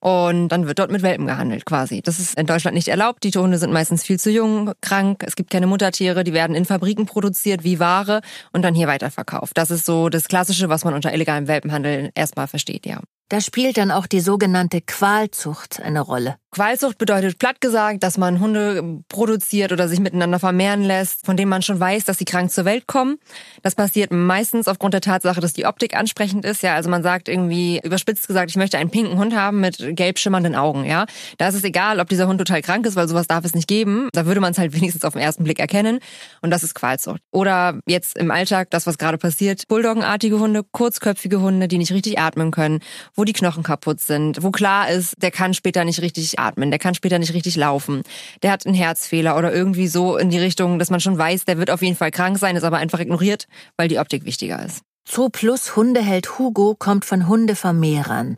Und 0.02 0.48
dann 0.48 0.66
wird 0.66 0.78
dort 0.78 0.90
mit 0.90 1.02
Welpen 1.02 1.26
gehandelt 1.26 1.66
quasi. 1.66 2.00
Das 2.00 2.18
ist 2.18 2.38
in 2.38 2.46
Deutschland 2.46 2.74
nicht 2.74 2.88
erlaubt. 2.88 3.22
Die 3.22 3.30
Hunde 3.32 3.58
sind 3.58 3.70
meistens 3.70 4.02
viel 4.02 4.18
zu 4.18 4.30
jung, 4.30 4.72
krank. 4.80 5.22
Es 5.26 5.36
gibt 5.36 5.50
keine 5.50 5.66
Muttertiere. 5.66 6.24
Die 6.24 6.32
werden 6.32 6.56
in 6.56 6.64
Fabriken 6.64 7.04
produziert 7.04 7.64
wie 7.64 7.78
Ware 7.78 8.22
und 8.52 8.62
dann 8.62 8.74
hier 8.74 8.88
weiterverkauft. 8.88 9.58
Das 9.58 9.70
ist 9.70 9.84
so 9.84 10.08
das 10.08 10.24
Klassische, 10.24 10.70
was 10.70 10.84
man 10.84 10.94
unter 10.94 11.12
illegalem 11.12 11.48
Welpenhandel 11.48 12.10
erstmal 12.14 12.48
versteht, 12.48 12.86
ja. 12.86 13.00
Da 13.30 13.40
spielt 13.40 13.76
dann 13.78 13.92
auch 13.92 14.08
die 14.08 14.18
sogenannte 14.18 14.80
Qualzucht 14.80 15.80
eine 15.80 16.00
Rolle. 16.00 16.34
Qualzucht 16.52 16.98
bedeutet 16.98 17.38
platt 17.38 17.60
gesagt, 17.60 18.02
dass 18.02 18.18
man 18.18 18.40
Hunde 18.40 19.02
produziert 19.08 19.70
oder 19.70 19.88
sich 19.88 20.00
miteinander 20.00 20.40
vermehren 20.40 20.82
lässt, 20.82 21.24
von 21.24 21.36
denen 21.36 21.48
man 21.48 21.62
schon 21.62 21.78
weiß, 21.78 22.04
dass 22.04 22.18
sie 22.18 22.24
krank 22.24 22.50
zur 22.50 22.64
Welt 22.64 22.88
kommen. 22.88 23.18
Das 23.62 23.76
passiert 23.76 24.12
meistens 24.12 24.66
aufgrund 24.66 24.94
der 24.94 25.00
Tatsache, 25.00 25.40
dass 25.40 25.52
die 25.52 25.66
Optik 25.66 25.96
ansprechend 25.96 26.44
ist. 26.44 26.62
Ja, 26.64 26.74
also 26.74 26.90
man 26.90 27.04
sagt 27.04 27.28
irgendwie 27.28 27.80
überspitzt 27.84 28.26
gesagt, 28.26 28.50
ich 28.50 28.56
möchte 28.56 28.78
einen 28.78 28.90
pinken 28.90 29.16
Hund 29.16 29.36
haben 29.36 29.60
mit 29.60 29.94
gelb 29.94 30.18
schimmernden 30.18 30.56
Augen. 30.56 30.84
Ja, 30.84 31.06
da 31.38 31.46
ist 31.46 31.54
es 31.54 31.62
egal, 31.62 32.00
ob 32.00 32.08
dieser 32.08 32.26
Hund 32.26 32.38
total 32.38 32.62
krank 32.62 32.84
ist, 32.84 32.96
weil 32.96 33.06
sowas 33.06 33.28
darf 33.28 33.44
es 33.44 33.54
nicht 33.54 33.68
geben. 33.68 34.08
Da 34.12 34.26
würde 34.26 34.40
man 34.40 34.50
es 34.50 34.58
halt 34.58 34.72
wenigstens 34.74 35.04
auf 35.04 35.12
den 35.12 35.22
ersten 35.22 35.44
Blick 35.44 35.60
erkennen. 35.60 36.00
Und 36.42 36.50
das 36.50 36.64
ist 36.64 36.74
Qualzucht. 36.74 37.20
Oder 37.30 37.78
jetzt 37.86 38.18
im 38.18 38.32
Alltag 38.32 38.70
das, 38.70 38.88
was 38.88 38.98
gerade 38.98 39.18
passiert: 39.18 39.68
Bulldoggenartige 39.68 40.40
Hunde, 40.40 40.64
kurzköpfige 40.64 41.40
Hunde, 41.40 41.68
die 41.68 41.78
nicht 41.78 41.92
richtig 41.92 42.18
atmen 42.18 42.50
können, 42.50 42.80
wo 43.14 43.22
die 43.22 43.34
Knochen 43.34 43.62
kaputt 43.62 44.00
sind, 44.00 44.42
wo 44.42 44.50
klar 44.50 44.90
ist, 44.90 45.14
der 45.22 45.30
kann 45.30 45.54
später 45.54 45.84
nicht 45.84 46.00
richtig 46.00 46.39
atmen, 46.40 46.70
der 46.70 46.78
kann 46.78 46.94
später 46.94 47.18
nicht 47.18 47.34
richtig 47.34 47.56
laufen, 47.56 48.02
der 48.42 48.52
hat 48.52 48.66
einen 48.66 48.74
Herzfehler 48.74 49.36
oder 49.36 49.52
irgendwie 49.52 49.88
so 49.88 50.16
in 50.16 50.30
die 50.30 50.38
Richtung, 50.38 50.78
dass 50.78 50.90
man 50.90 51.00
schon 51.00 51.18
weiß, 51.18 51.44
der 51.44 51.58
wird 51.58 51.70
auf 51.70 51.82
jeden 51.82 51.96
Fall 51.96 52.10
krank 52.10 52.38
sein, 52.38 52.56
ist 52.56 52.64
aber 52.64 52.78
einfach 52.78 53.00
ignoriert, 53.00 53.46
weil 53.76 53.88
die 53.88 53.98
Optik 53.98 54.24
wichtiger 54.24 54.64
ist. 54.64 54.82
Zoo 55.08 55.28
Plus 55.28 55.76
Hundeheld 55.76 56.38
Hugo 56.38 56.76
kommt 56.78 57.04
von 57.04 57.26
Hundevermehrern. 57.26 58.36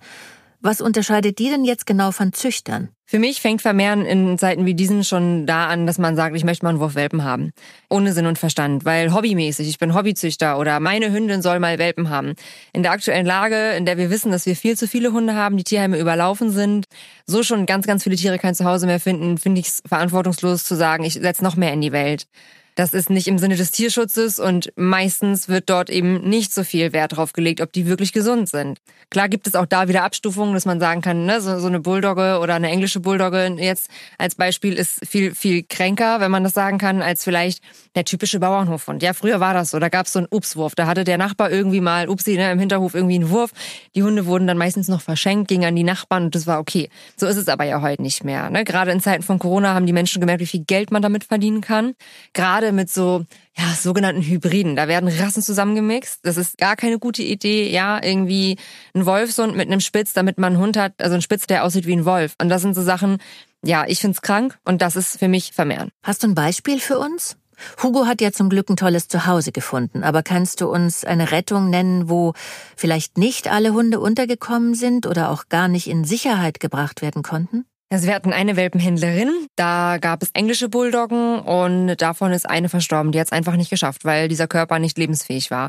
Was 0.64 0.80
unterscheidet 0.80 1.40
die 1.40 1.50
denn 1.50 1.64
jetzt 1.64 1.86
genau 1.86 2.12
von 2.12 2.32
Züchtern? 2.32 2.90
Für 3.04 3.18
mich 3.18 3.40
fängt 3.40 3.62
Vermehren 3.62 4.06
in 4.06 4.38
Zeiten 4.38 4.64
wie 4.64 4.74
diesen 4.74 5.02
schon 5.02 5.44
da 5.44 5.66
an, 5.66 5.88
dass 5.88 5.98
man 5.98 6.14
sagt, 6.14 6.36
ich 6.36 6.44
möchte 6.44 6.64
mal 6.64 6.70
einen 6.70 6.78
Wurf 6.78 6.94
Welpen 6.94 7.24
haben. 7.24 7.50
Ohne 7.90 8.12
Sinn 8.12 8.26
und 8.26 8.38
Verstand, 8.38 8.84
weil 8.84 9.12
hobbymäßig, 9.12 9.68
ich 9.68 9.80
bin 9.80 9.92
Hobbyzüchter 9.92 10.60
oder 10.60 10.78
meine 10.78 11.12
Hündin 11.12 11.42
soll 11.42 11.58
mal 11.58 11.80
Welpen 11.80 12.10
haben. 12.10 12.34
In 12.72 12.84
der 12.84 12.92
aktuellen 12.92 13.26
Lage, 13.26 13.72
in 13.72 13.86
der 13.86 13.98
wir 13.98 14.08
wissen, 14.08 14.30
dass 14.30 14.46
wir 14.46 14.54
viel 14.54 14.78
zu 14.78 14.86
viele 14.86 15.12
Hunde 15.12 15.34
haben, 15.34 15.56
die 15.56 15.64
Tierheime 15.64 15.98
überlaufen 15.98 16.50
sind, 16.50 16.86
so 17.26 17.42
schon 17.42 17.66
ganz, 17.66 17.88
ganz 17.88 18.04
viele 18.04 18.14
Tiere 18.14 18.38
kein 18.38 18.54
Zuhause 18.54 18.86
mehr 18.86 19.00
finden, 19.00 19.38
finde 19.38 19.60
ich 19.60 19.66
es 19.66 19.82
verantwortungslos 19.84 20.64
zu 20.64 20.76
sagen, 20.76 21.02
ich 21.02 21.14
setze 21.14 21.42
noch 21.42 21.56
mehr 21.56 21.72
in 21.72 21.80
die 21.80 21.92
Welt. 21.92 22.28
Das 22.74 22.94
ist 22.94 23.10
nicht 23.10 23.28
im 23.28 23.38
Sinne 23.38 23.56
des 23.56 23.70
Tierschutzes 23.70 24.38
und 24.38 24.72
meistens 24.76 25.48
wird 25.48 25.68
dort 25.68 25.90
eben 25.90 26.28
nicht 26.28 26.54
so 26.54 26.64
viel 26.64 26.92
Wert 26.92 27.16
drauf 27.16 27.32
gelegt, 27.32 27.60
ob 27.60 27.72
die 27.72 27.86
wirklich 27.86 28.12
gesund 28.12 28.48
sind. 28.48 28.78
Klar 29.10 29.28
gibt 29.28 29.46
es 29.46 29.54
auch 29.54 29.66
da 29.66 29.88
wieder 29.88 30.04
Abstufungen, 30.04 30.54
dass 30.54 30.64
man 30.64 30.80
sagen 30.80 31.02
kann, 31.02 31.26
ne, 31.26 31.42
so, 31.42 31.58
so 31.58 31.66
eine 31.66 31.80
Bulldogge 31.80 32.38
oder 32.40 32.54
eine 32.54 32.70
englische 32.70 33.00
Bulldogge 33.00 33.56
jetzt 33.58 33.90
als 34.16 34.34
Beispiel 34.36 34.72
ist 34.72 35.06
viel, 35.06 35.34
viel 35.34 35.64
kränker, 35.64 36.20
wenn 36.20 36.30
man 36.30 36.44
das 36.44 36.54
sagen 36.54 36.78
kann, 36.78 37.02
als 37.02 37.24
vielleicht 37.24 37.62
der 37.94 38.04
typische 38.04 38.40
Bauernhofhund. 38.40 39.02
Ja, 39.02 39.12
früher 39.12 39.38
war 39.38 39.52
das 39.52 39.70
so, 39.70 39.78
da 39.78 39.90
gab 39.90 40.06
es 40.06 40.14
so 40.14 40.20
einen 40.20 40.28
Upswurf. 40.30 40.74
Da 40.74 40.86
hatte 40.86 41.04
der 41.04 41.18
Nachbar 41.18 41.50
irgendwie 41.50 41.82
mal, 41.82 42.08
upsi, 42.08 42.36
ne, 42.36 42.50
im 42.50 42.58
Hinterhof 42.58 42.94
irgendwie 42.94 43.16
einen 43.16 43.28
Wurf. 43.28 43.50
Die 43.94 44.02
Hunde 44.02 44.24
wurden 44.24 44.46
dann 44.46 44.56
meistens 44.56 44.88
noch 44.88 45.02
verschenkt, 45.02 45.48
gingen 45.48 45.66
an 45.66 45.76
die 45.76 45.84
Nachbarn 45.84 46.24
und 46.24 46.34
das 46.34 46.46
war 46.46 46.58
okay. 46.58 46.88
So 47.18 47.26
ist 47.26 47.36
es 47.36 47.48
aber 47.48 47.64
ja 47.64 47.82
heute 47.82 48.00
nicht 48.00 48.24
mehr. 48.24 48.48
Ne? 48.48 48.64
Gerade 48.64 48.92
in 48.92 49.00
Zeiten 49.00 49.22
von 49.22 49.38
Corona 49.38 49.74
haben 49.74 49.84
die 49.84 49.92
Menschen 49.92 50.20
gemerkt, 50.20 50.40
wie 50.40 50.46
viel 50.46 50.64
Geld 50.64 50.90
man 50.90 51.02
damit 51.02 51.24
verdienen 51.24 51.60
kann. 51.60 51.92
Gerade 52.32 52.61
mit 52.70 52.88
so 52.88 53.24
ja, 53.56 53.64
sogenannten 53.74 54.22
Hybriden. 54.22 54.76
Da 54.76 54.86
werden 54.86 55.08
Rassen 55.08 55.42
zusammengemixt. 55.42 56.20
Das 56.22 56.36
ist 56.36 56.58
gar 56.58 56.76
keine 56.76 57.00
gute 57.00 57.22
Idee. 57.22 57.68
Ja, 57.68 58.00
irgendwie 58.00 58.58
ein 58.94 59.04
Wolfshund 59.04 59.56
mit 59.56 59.66
einem 59.66 59.80
Spitz, 59.80 60.12
damit 60.12 60.38
man 60.38 60.52
einen 60.52 60.62
Hund 60.62 60.76
hat, 60.76 61.02
also 61.02 61.16
ein 61.16 61.22
Spitz, 61.22 61.48
der 61.48 61.64
aussieht 61.64 61.86
wie 61.86 61.96
ein 61.96 62.04
Wolf. 62.04 62.36
Und 62.40 62.48
das 62.48 62.62
sind 62.62 62.74
so 62.74 62.82
Sachen, 62.82 63.18
ja, 63.64 63.84
ich 63.86 64.00
find's 64.00 64.22
krank 64.22 64.58
und 64.64 64.82
das 64.82 64.94
ist 64.94 65.18
für 65.18 65.28
mich 65.28 65.52
vermehren. 65.52 65.90
Hast 66.02 66.22
du 66.22 66.28
ein 66.28 66.34
Beispiel 66.34 66.78
für 66.78 66.98
uns? 66.98 67.36
Hugo 67.82 68.06
hat 68.06 68.20
ja 68.20 68.32
zum 68.32 68.48
Glück 68.48 68.68
ein 68.70 68.76
tolles 68.76 69.08
Zuhause 69.08 69.52
gefunden, 69.52 70.02
aber 70.02 70.22
kannst 70.22 70.60
du 70.60 70.68
uns 70.68 71.04
eine 71.04 71.30
Rettung 71.30 71.70
nennen, 71.70 72.08
wo 72.08 72.32
vielleicht 72.76 73.18
nicht 73.18 73.50
alle 73.50 73.72
Hunde 73.72 74.00
untergekommen 74.00 74.74
sind 74.74 75.06
oder 75.06 75.30
auch 75.30 75.48
gar 75.48 75.68
nicht 75.68 75.88
in 75.88 76.04
Sicherheit 76.04 76.60
gebracht 76.60 77.02
werden 77.02 77.22
konnten? 77.22 77.64
Also 77.92 78.06
wir 78.06 78.14
hatten 78.14 78.32
eine 78.32 78.56
Welpenhändlerin, 78.56 79.48
da 79.54 79.98
gab 80.00 80.22
es 80.22 80.30
englische 80.32 80.70
Bulldoggen 80.70 81.40
und 81.40 81.96
davon 81.96 82.32
ist 82.32 82.48
eine 82.48 82.70
verstorben. 82.70 83.12
Die 83.12 83.20
hat 83.20 83.26
es 83.26 83.32
einfach 83.32 83.54
nicht 83.56 83.68
geschafft, 83.68 84.06
weil 84.06 84.28
dieser 84.28 84.48
Körper 84.48 84.78
nicht 84.78 84.96
lebensfähig 84.96 85.50
war. 85.50 85.68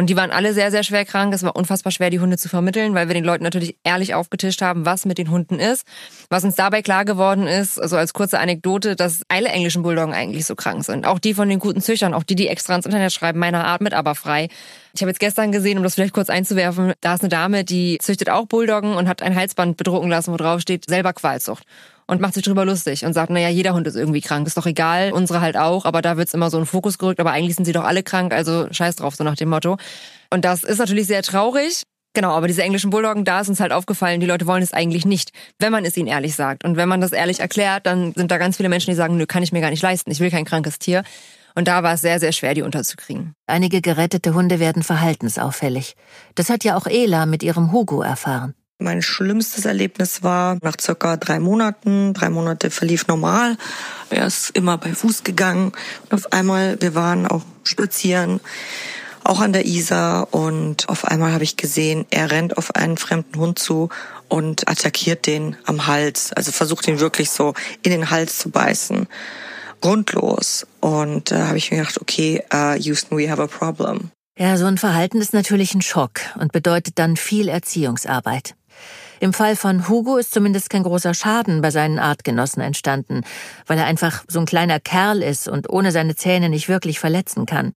Und 0.00 0.06
die 0.06 0.16
waren 0.16 0.30
alle 0.30 0.54
sehr, 0.54 0.70
sehr 0.70 0.82
schwer 0.82 1.04
krank. 1.04 1.34
Es 1.34 1.42
war 1.42 1.54
unfassbar 1.54 1.92
schwer, 1.92 2.08
die 2.08 2.20
Hunde 2.20 2.38
zu 2.38 2.48
vermitteln, 2.48 2.94
weil 2.94 3.08
wir 3.08 3.14
den 3.14 3.22
Leuten 3.22 3.44
natürlich 3.44 3.76
ehrlich 3.84 4.14
aufgetischt 4.14 4.62
haben, 4.62 4.86
was 4.86 5.04
mit 5.04 5.18
den 5.18 5.30
Hunden 5.30 5.58
ist. 5.58 5.86
Was 6.30 6.42
uns 6.42 6.54
dabei 6.54 6.80
klar 6.80 7.04
geworden 7.04 7.46
ist, 7.46 7.78
also 7.78 7.98
als 7.98 8.14
kurze 8.14 8.38
Anekdote, 8.38 8.96
dass 8.96 9.20
alle 9.28 9.50
englischen 9.50 9.82
Bulldoggen 9.82 10.14
eigentlich 10.14 10.46
so 10.46 10.54
krank 10.54 10.86
sind. 10.86 11.04
Auch 11.04 11.18
die 11.18 11.34
von 11.34 11.50
den 11.50 11.58
guten 11.58 11.82
Züchtern, 11.82 12.14
auch 12.14 12.22
die, 12.22 12.34
die 12.34 12.48
extra 12.48 12.76
ins 12.76 12.86
Internet 12.86 13.12
schreiben, 13.12 13.38
meiner 13.38 13.66
Art 13.66 13.82
mit 13.82 13.92
aber 13.92 14.14
frei. 14.14 14.48
Ich 14.94 15.02
habe 15.02 15.10
jetzt 15.10 15.20
gestern 15.20 15.52
gesehen, 15.52 15.76
um 15.76 15.84
das 15.84 15.96
vielleicht 15.96 16.14
kurz 16.14 16.30
einzuwerfen, 16.30 16.94
da 17.02 17.12
ist 17.12 17.20
eine 17.20 17.28
Dame, 17.28 17.64
die 17.64 17.98
züchtet 18.00 18.30
auch 18.30 18.46
Bulldoggen 18.46 18.94
und 18.94 19.06
hat 19.06 19.20
ein 19.20 19.36
Halsband 19.36 19.76
bedrucken 19.76 20.08
lassen, 20.08 20.32
wo 20.32 20.38
drauf 20.38 20.62
steht, 20.62 20.88
selber 20.88 21.12
Qualzucht. 21.12 21.64
Und 22.10 22.20
macht 22.20 22.34
sich 22.34 22.42
drüber 22.42 22.64
lustig 22.64 23.04
und 23.04 23.12
sagt, 23.12 23.30
naja, 23.30 23.48
jeder 23.48 23.72
Hund 23.72 23.86
ist 23.86 23.94
irgendwie 23.94 24.20
krank, 24.20 24.44
ist 24.48 24.56
doch 24.56 24.66
egal, 24.66 25.12
unsere 25.12 25.40
halt 25.40 25.56
auch, 25.56 25.84
aber 25.84 26.02
da 26.02 26.16
wird's 26.16 26.34
immer 26.34 26.50
so 26.50 26.58
ein 26.58 26.66
Fokus 26.66 26.98
gerückt, 26.98 27.20
aber 27.20 27.30
eigentlich 27.30 27.54
sind 27.54 27.66
sie 27.66 27.72
doch 27.72 27.84
alle 27.84 28.02
krank, 28.02 28.34
also 28.34 28.66
scheiß 28.68 28.96
drauf, 28.96 29.14
so 29.14 29.22
nach 29.22 29.36
dem 29.36 29.48
Motto. 29.48 29.76
Und 30.28 30.44
das 30.44 30.64
ist 30.64 30.78
natürlich 30.78 31.06
sehr 31.06 31.22
traurig, 31.22 31.84
Genau, 32.12 32.32
aber 32.32 32.48
diese 32.48 32.64
englischen 32.64 32.90
Bulldoggen, 32.90 33.24
da 33.24 33.40
ist 33.40 33.48
uns 33.48 33.60
halt 33.60 33.70
aufgefallen, 33.70 34.18
die 34.18 34.26
Leute 34.26 34.48
wollen 34.48 34.64
es 34.64 34.72
eigentlich 34.72 35.04
nicht, 35.04 35.30
wenn 35.60 35.70
man 35.70 35.84
es 35.84 35.96
ihnen 35.96 36.08
ehrlich 36.08 36.34
sagt. 36.34 36.64
Und 36.64 36.76
wenn 36.76 36.88
man 36.88 37.00
das 37.00 37.12
ehrlich 37.12 37.38
erklärt, 37.38 37.86
dann 37.86 38.12
sind 38.14 38.32
da 38.32 38.38
ganz 38.38 38.56
viele 38.56 38.68
Menschen, 38.68 38.90
die 38.90 38.96
sagen, 38.96 39.16
nö, 39.16 39.26
kann 39.26 39.44
ich 39.44 39.52
mir 39.52 39.60
gar 39.60 39.70
nicht 39.70 39.82
leisten, 39.82 40.10
ich 40.10 40.18
will 40.18 40.30
kein 40.30 40.44
krankes 40.44 40.80
Tier. 40.80 41.04
Und 41.54 41.68
da 41.68 41.84
war 41.84 41.94
es 41.94 42.00
sehr, 42.00 42.18
sehr 42.18 42.32
schwer, 42.32 42.54
die 42.54 42.62
unterzukriegen. 42.62 43.34
Einige 43.46 43.80
gerettete 43.80 44.34
Hunde 44.34 44.58
werden 44.58 44.82
verhaltensauffällig. 44.82 45.94
Das 46.34 46.50
hat 46.50 46.64
ja 46.64 46.76
auch 46.76 46.86
Ela 46.86 47.26
mit 47.26 47.44
ihrem 47.44 47.70
Hugo 47.70 48.02
erfahren. 48.02 48.54
Mein 48.80 49.02
schlimmstes 49.02 49.64
Erlebnis 49.64 50.22
war 50.22 50.58
nach 50.62 50.76
circa 50.80 51.16
drei 51.16 51.38
Monaten. 51.38 52.14
Drei 52.14 52.30
Monate 52.30 52.70
verlief 52.70 53.06
normal. 53.06 53.56
Er 54.10 54.26
ist 54.26 54.50
immer 54.50 54.78
bei 54.78 54.92
Fuß 54.92 55.22
gegangen. 55.22 55.72
Und 56.04 56.14
auf 56.14 56.32
einmal, 56.32 56.80
wir 56.80 56.94
waren 56.94 57.26
auch 57.26 57.42
spazieren, 57.62 58.40
auch 59.22 59.40
an 59.40 59.52
der 59.52 59.66
Isar. 59.66 60.32
Und 60.32 60.88
auf 60.88 61.04
einmal 61.04 61.32
habe 61.32 61.44
ich 61.44 61.56
gesehen, 61.56 62.06
er 62.10 62.30
rennt 62.30 62.58
auf 62.58 62.74
einen 62.74 62.96
fremden 62.96 63.38
Hund 63.38 63.58
zu 63.58 63.90
und 64.28 64.68
attackiert 64.68 65.26
den 65.26 65.56
am 65.66 65.86
Hals. 65.86 66.32
Also 66.32 66.52
versucht 66.52 66.88
ihn 66.88 67.00
wirklich 67.00 67.30
so 67.30 67.54
in 67.82 67.90
den 67.90 68.10
Hals 68.10 68.38
zu 68.38 68.50
beißen 68.50 69.06
grundlos. 69.80 70.66
Und 70.80 71.30
da 71.30 71.36
äh, 71.36 71.48
habe 71.48 71.58
ich 71.58 71.70
mir 71.70 71.78
gedacht, 71.78 72.00
okay, 72.00 72.42
uh, 72.52 72.74
Houston, 72.74 73.18
we 73.18 73.30
have 73.30 73.42
a 73.42 73.46
problem. 73.46 74.10
Ja, 74.38 74.56
so 74.56 74.66
ein 74.66 74.78
Verhalten 74.78 75.20
ist 75.20 75.34
natürlich 75.34 75.74
ein 75.74 75.82
Schock 75.82 76.20
und 76.38 76.52
bedeutet 76.52 76.98
dann 76.98 77.16
viel 77.16 77.48
Erziehungsarbeit. 77.48 78.54
Im 79.20 79.32
Fall 79.32 79.54
von 79.54 79.88
Hugo 79.88 80.16
ist 80.16 80.32
zumindest 80.32 80.70
kein 80.70 80.82
großer 80.82 81.12
Schaden 81.12 81.60
bei 81.60 81.70
seinen 81.70 81.98
Artgenossen 81.98 82.62
entstanden, 82.62 83.22
weil 83.66 83.78
er 83.78 83.86
einfach 83.86 84.24
so 84.28 84.40
ein 84.40 84.46
kleiner 84.46 84.80
Kerl 84.80 85.22
ist 85.22 85.48
und 85.48 85.68
ohne 85.68 85.92
seine 85.92 86.16
Zähne 86.16 86.48
nicht 86.48 86.68
wirklich 86.68 86.98
verletzen 86.98 87.46
kann. 87.46 87.72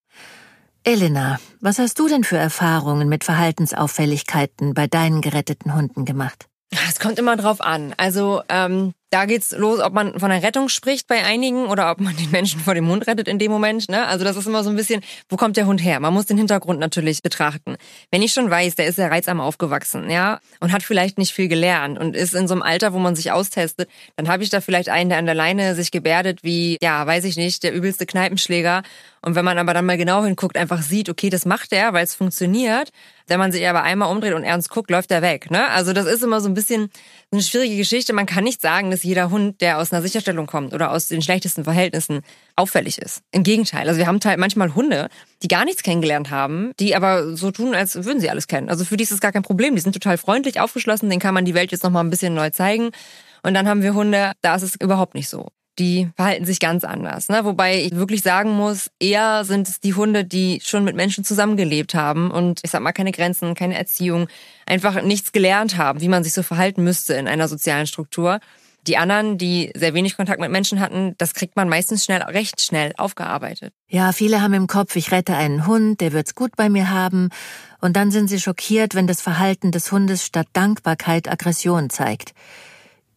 Elena, 0.84 1.38
was 1.60 1.78
hast 1.78 1.98
du 1.98 2.08
denn 2.08 2.24
für 2.24 2.36
Erfahrungen 2.36 3.08
mit 3.08 3.24
Verhaltensauffälligkeiten 3.24 4.74
bei 4.74 4.86
deinen 4.86 5.20
geretteten 5.20 5.74
Hunden 5.74 6.04
gemacht? 6.04 6.46
Es 6.70 6.98
kommt 6.98 7.18
immer 7.18 7.36
drauf 7.36 7.60
an. 7.60 7.94
Also 7.96 8.42
ähm, 8.48 8.94
da 9.14 9.26
geht's 9.26 9.52
los, 9.52 9.78
ob 9.78 9.92
man 9.92 10.18
von 10.18 10.30
einer 10.32 10.42
Rettung 10.42 10.68
spricht 10.68 11.06
bei 11.06 11.24
einigen 11.24 11.66
oder 11.66 11.88
ob 11.92 12.00
man 12.00 12.16
den 12.16 12.32
Menschen 12.32 12.58
vor 12.58 12.74
dem 12.74 12.88
Hund 12.88 13.06
rettet 13.06 13.28
in 13.28 13.38
dem 13.38 13.52
Moment. 13.52 13.88
Ne? 13.88 14.04
Also 14.06 14.24
das 14.24 14.36
ist 14.36 14.46
immer 14.46 14.64
so 14.64 14.70
ein 14.70 14.76
bisschen, 14.76 15.02
wo 15.28 15.36
kommt 15.36 15.56
der 15.56 15.66
Hund 15.66 15.84
her? 15.84 16.00
Man 16.00 16.12
muss 16.12 16.26
den 16.26 16.36
Hintergrund 16.36 16.80
natürlich 16.80 17.22
betrachten. 17.22 17.76
Wenn 18.10 18.22
ich 18.22 18.32
schon 18.32 18.50
weiß, 18.50 18.74
der 18.74 18.86
ist 18.86 18.96
sehr 18.96 19.12
reizarm 19.12 19.40
aufgewachsen, 19.40 20.10
ja, 20.10 20.40
und 20.58 20.72
hat 20.72 20.82
vielleicht 20.82 21.16
nicht 21.16 21.32
viel 21.32 21.46
gelernt 21.46 21.96
und 21.96 22.16
ist 22.16 22.34
in 22.34 22.48
so 22.48 22.54
einem 22.54 22.62
Alter, 22.62 22.92
wo 22.92 22.98
man 22.98 23.14
sich 23.14 23.30
austestet, 23.30 23.88
dann 24.16 24.28
habe 24.28 24.42
ich 24.42 24.50
da 24.50 24.60
vielleicht 24.60 24.88
einen, 24.88 25.10
der 25.10 25.18
an 25.18 25.26
der 25.26 25.36
Leine 25.36 25.76
sich 25.76 25.92
gebärdet 25.92 26.40
wie, 26.42 26.78
ja, 26.82 27.06
weiß 27.06 27.22
ich 27.22 27.36
nicht, 27.36 27.62
der 27.62 27.72
übelste 27.72 28.06
Kneipenschläger. 28.06 28.82
Und 29.22 29.36
wenn 29.36 29.44
man 29.44 29.58
aber 29.58 29.74
dann 29.74 29.86
mal 29.86 29.96
genau 29.96 30.24
hinguckt, 30.24 30.56
einfach 30.56 30.82
sieht, 30.82 31.08
okay, 31.08 31.30
das 31.30 31.46
macht 31.46 31.72
er, 31.72 31.92
weil 31.92 32.02
es 32.02 32.16
funktioniert. 32.16 32.90
Wenn 33.26 33.38
man 33.38 33.52
sich 33.52 33.66
aber 33.66 33.82
einmal 33.82 34.10
umdreht 34.10 34.34
und 34.34 34.44
ernst 34.44 34.68
guckt, 34.68 34.90
läuft 34.90 35.10
er 35.10 35.22
weg. 35.22 35.50
Ne? 35.50 35.68
Also 35.70 35.92
das 35.92 36.06
ist 36.06 36.22
immer 36.22 36.40
so 36.40 36.48
ein 36.48 36.54
bisschen 36.54 36.90
eine 37.32 37.42
schwierige 37.42 37.76
Geschichte. 37.76 38.12
Man 38.12 38.26
kann 38.26 38.44
nicht 38.44 38.60
sagen, 38.60 38.90
dass 38.90 39.02
jeder 39.02 39.30
Hund, 39.30 39.60
der 39.62 39.78
aus 39.78 39.92
einer 39.92 40.02
Sicherstellung 40.02 40.46
kommt 40.46 40.74
oder 40.74 40.90
aus 40.90 41.08
den 41.08 41.22
schlechtesten 41.22 41.64
Verhältnissen, 41.64 42.20
auffällig 42.56 42.98
ist. 42.98 43.22
Im 43.32 43.42
Gegenteil. 43.42 43.88
Also 43.88 43.98
wir 43.98 44.06
haben 44.06 44.20
halt 44.24 44.38
manchmal 44.38 44.74
Hunde, 44.74 45.08
die 45.42 45.48
gar 45.48 45.64
nichts 45.64 45.82
kennengelernt 45.82 46.30
haben, 46.30 46.72
die 46.78 46.94
aber 46.94 47.34
so 47.34 47.50
tun, 47.50 47.74
als 47.74 47.94
würden 47.94 48.20
sie 48.20 48.28
alles 48.28 48.46
kennen. 48.46 48.68
Also 48.68 48.84
für 48.84 48.96
die 48.96 49.04
ist 49.04 49.12
es 49.12 49.20
gar 49.20 49.32
kein 49.32 49.42
Problem. 49.42 49.74
Die 49.74 49.80
sind 49.80 49.94
total 49.94 50.18
freundlich, 50.18 50.60
aufgeschlossen, 50.60 51.08
denen 51.08 51.20
kann 51.20 51.34
man 51.34 51.46
die 51.46 51.54
Welt 51.54 51.72
jetzt 51.72 51.82
nochmal 51.82 52.04
ein 52.04 52.10
bisschen 52.10 52.34
neu 52.34 52.50
zeigen. 52.50 52.90
Und 53.42 53.54
dann 53.54 53.68
haben 53.68 53.82
wir 53.82 53.94
Hunde, 53.94 54.32
da 54.42 54.54
ist 54.54 54.62
es 54.62 54.74
überhaupt 54.76 55.14
nicht 55.14 55.28
so 55.28 55.48
die 55.78 56.10
verhalten 56.16 56.44
sich 56.44 56.60
ganz 56.60 56.84
anders. 56.84 57.28
Ne? 57.28 57.44
Wobei 57.44 57.82
ich 57.82 57.94
wirklich 57.94 58.22
sagen 58.22 58.50
muss, 58.50 58.90
eher 59.00 59.44
sind 59.44 59.68
es 59.68 59.80
die 59.80 59.94
Hunde, 59.94 60.24
die 60.24 60.60
schon 60.62 60.84
mit 60.84 60.96
Menschen 60.96 61.24
zusammengelebt 61.24 61.94
haben 61.94 62.30
und 62.30 62.60
ich 62.62 62.70
sag 62.70 62.80
mal 62.82 62.92
keine 62.92 63.12
Grenzen, 63.12 63.54
keine 63.54 63.76
Erziehung, 63.76 64.28
einfach 64.66 65.02
nichts 65.02 65.32
gelernt 65.32 65.76
haben, 65.76 66.00
wie 66.00 66.08
man 66.08 66.24
sich 66.24 66.32
so 66.32 66.42
verhalten 66.42 66.84
müsste 66.84 67.14
in 67.14 67.28
einer 67.28 67.48
sozialen 67.48 67.86
Struktur. 67.86 68.40
Die 68.86 68.98
anderen, 68.98 69.38
die 69.38 69.72
sehr 69.74 69.94
wenig 69.94 70.16
Kontakt 70.16 70.40
mit 70.40 70.50
Menschen 70.50 70.78
hatten, 70.78 71.14
das 71.16 71.32
kriegt 71.32 71.56
man 71.56 71.70
meistens 71.70 72.04
schnell, 72.04 72.20
recht 72.22 72.60
schnell 72.60 72.92
aufgearbeitet. 72.98 73.72
Ja, 73.88 74.12
viele 74.12 74.42
haben 74.42 74.52
im 74.52 74.66
Kopf, 74.66 74.94
ich 74.96 75.10
rette 75.10 75.34
einen 75.34 75.66
Hund, 75.66 76.02
der 76.02 76.12
wird's 76.12 76.34
gut 76.34 76.54
bei 76.56 76.68
mir 76.68 76.90
haben. 76.90 77.30
Und 77.80 77.96
dann 77.96 78.10
sind 78.10 78.28
sie 78.28 78.40
schockiert, 78.40 78.94
wenn 78.94 79.06
das 79.06 79.22
Verhalten 79.22 79.70
des 79.70 79.90
Hundes 79.90 80.26
statt 80.26 80.48
Dankbarkeit 80.52 81.30
Aggression 81.30 81.88
zeigt. 81.88 82.34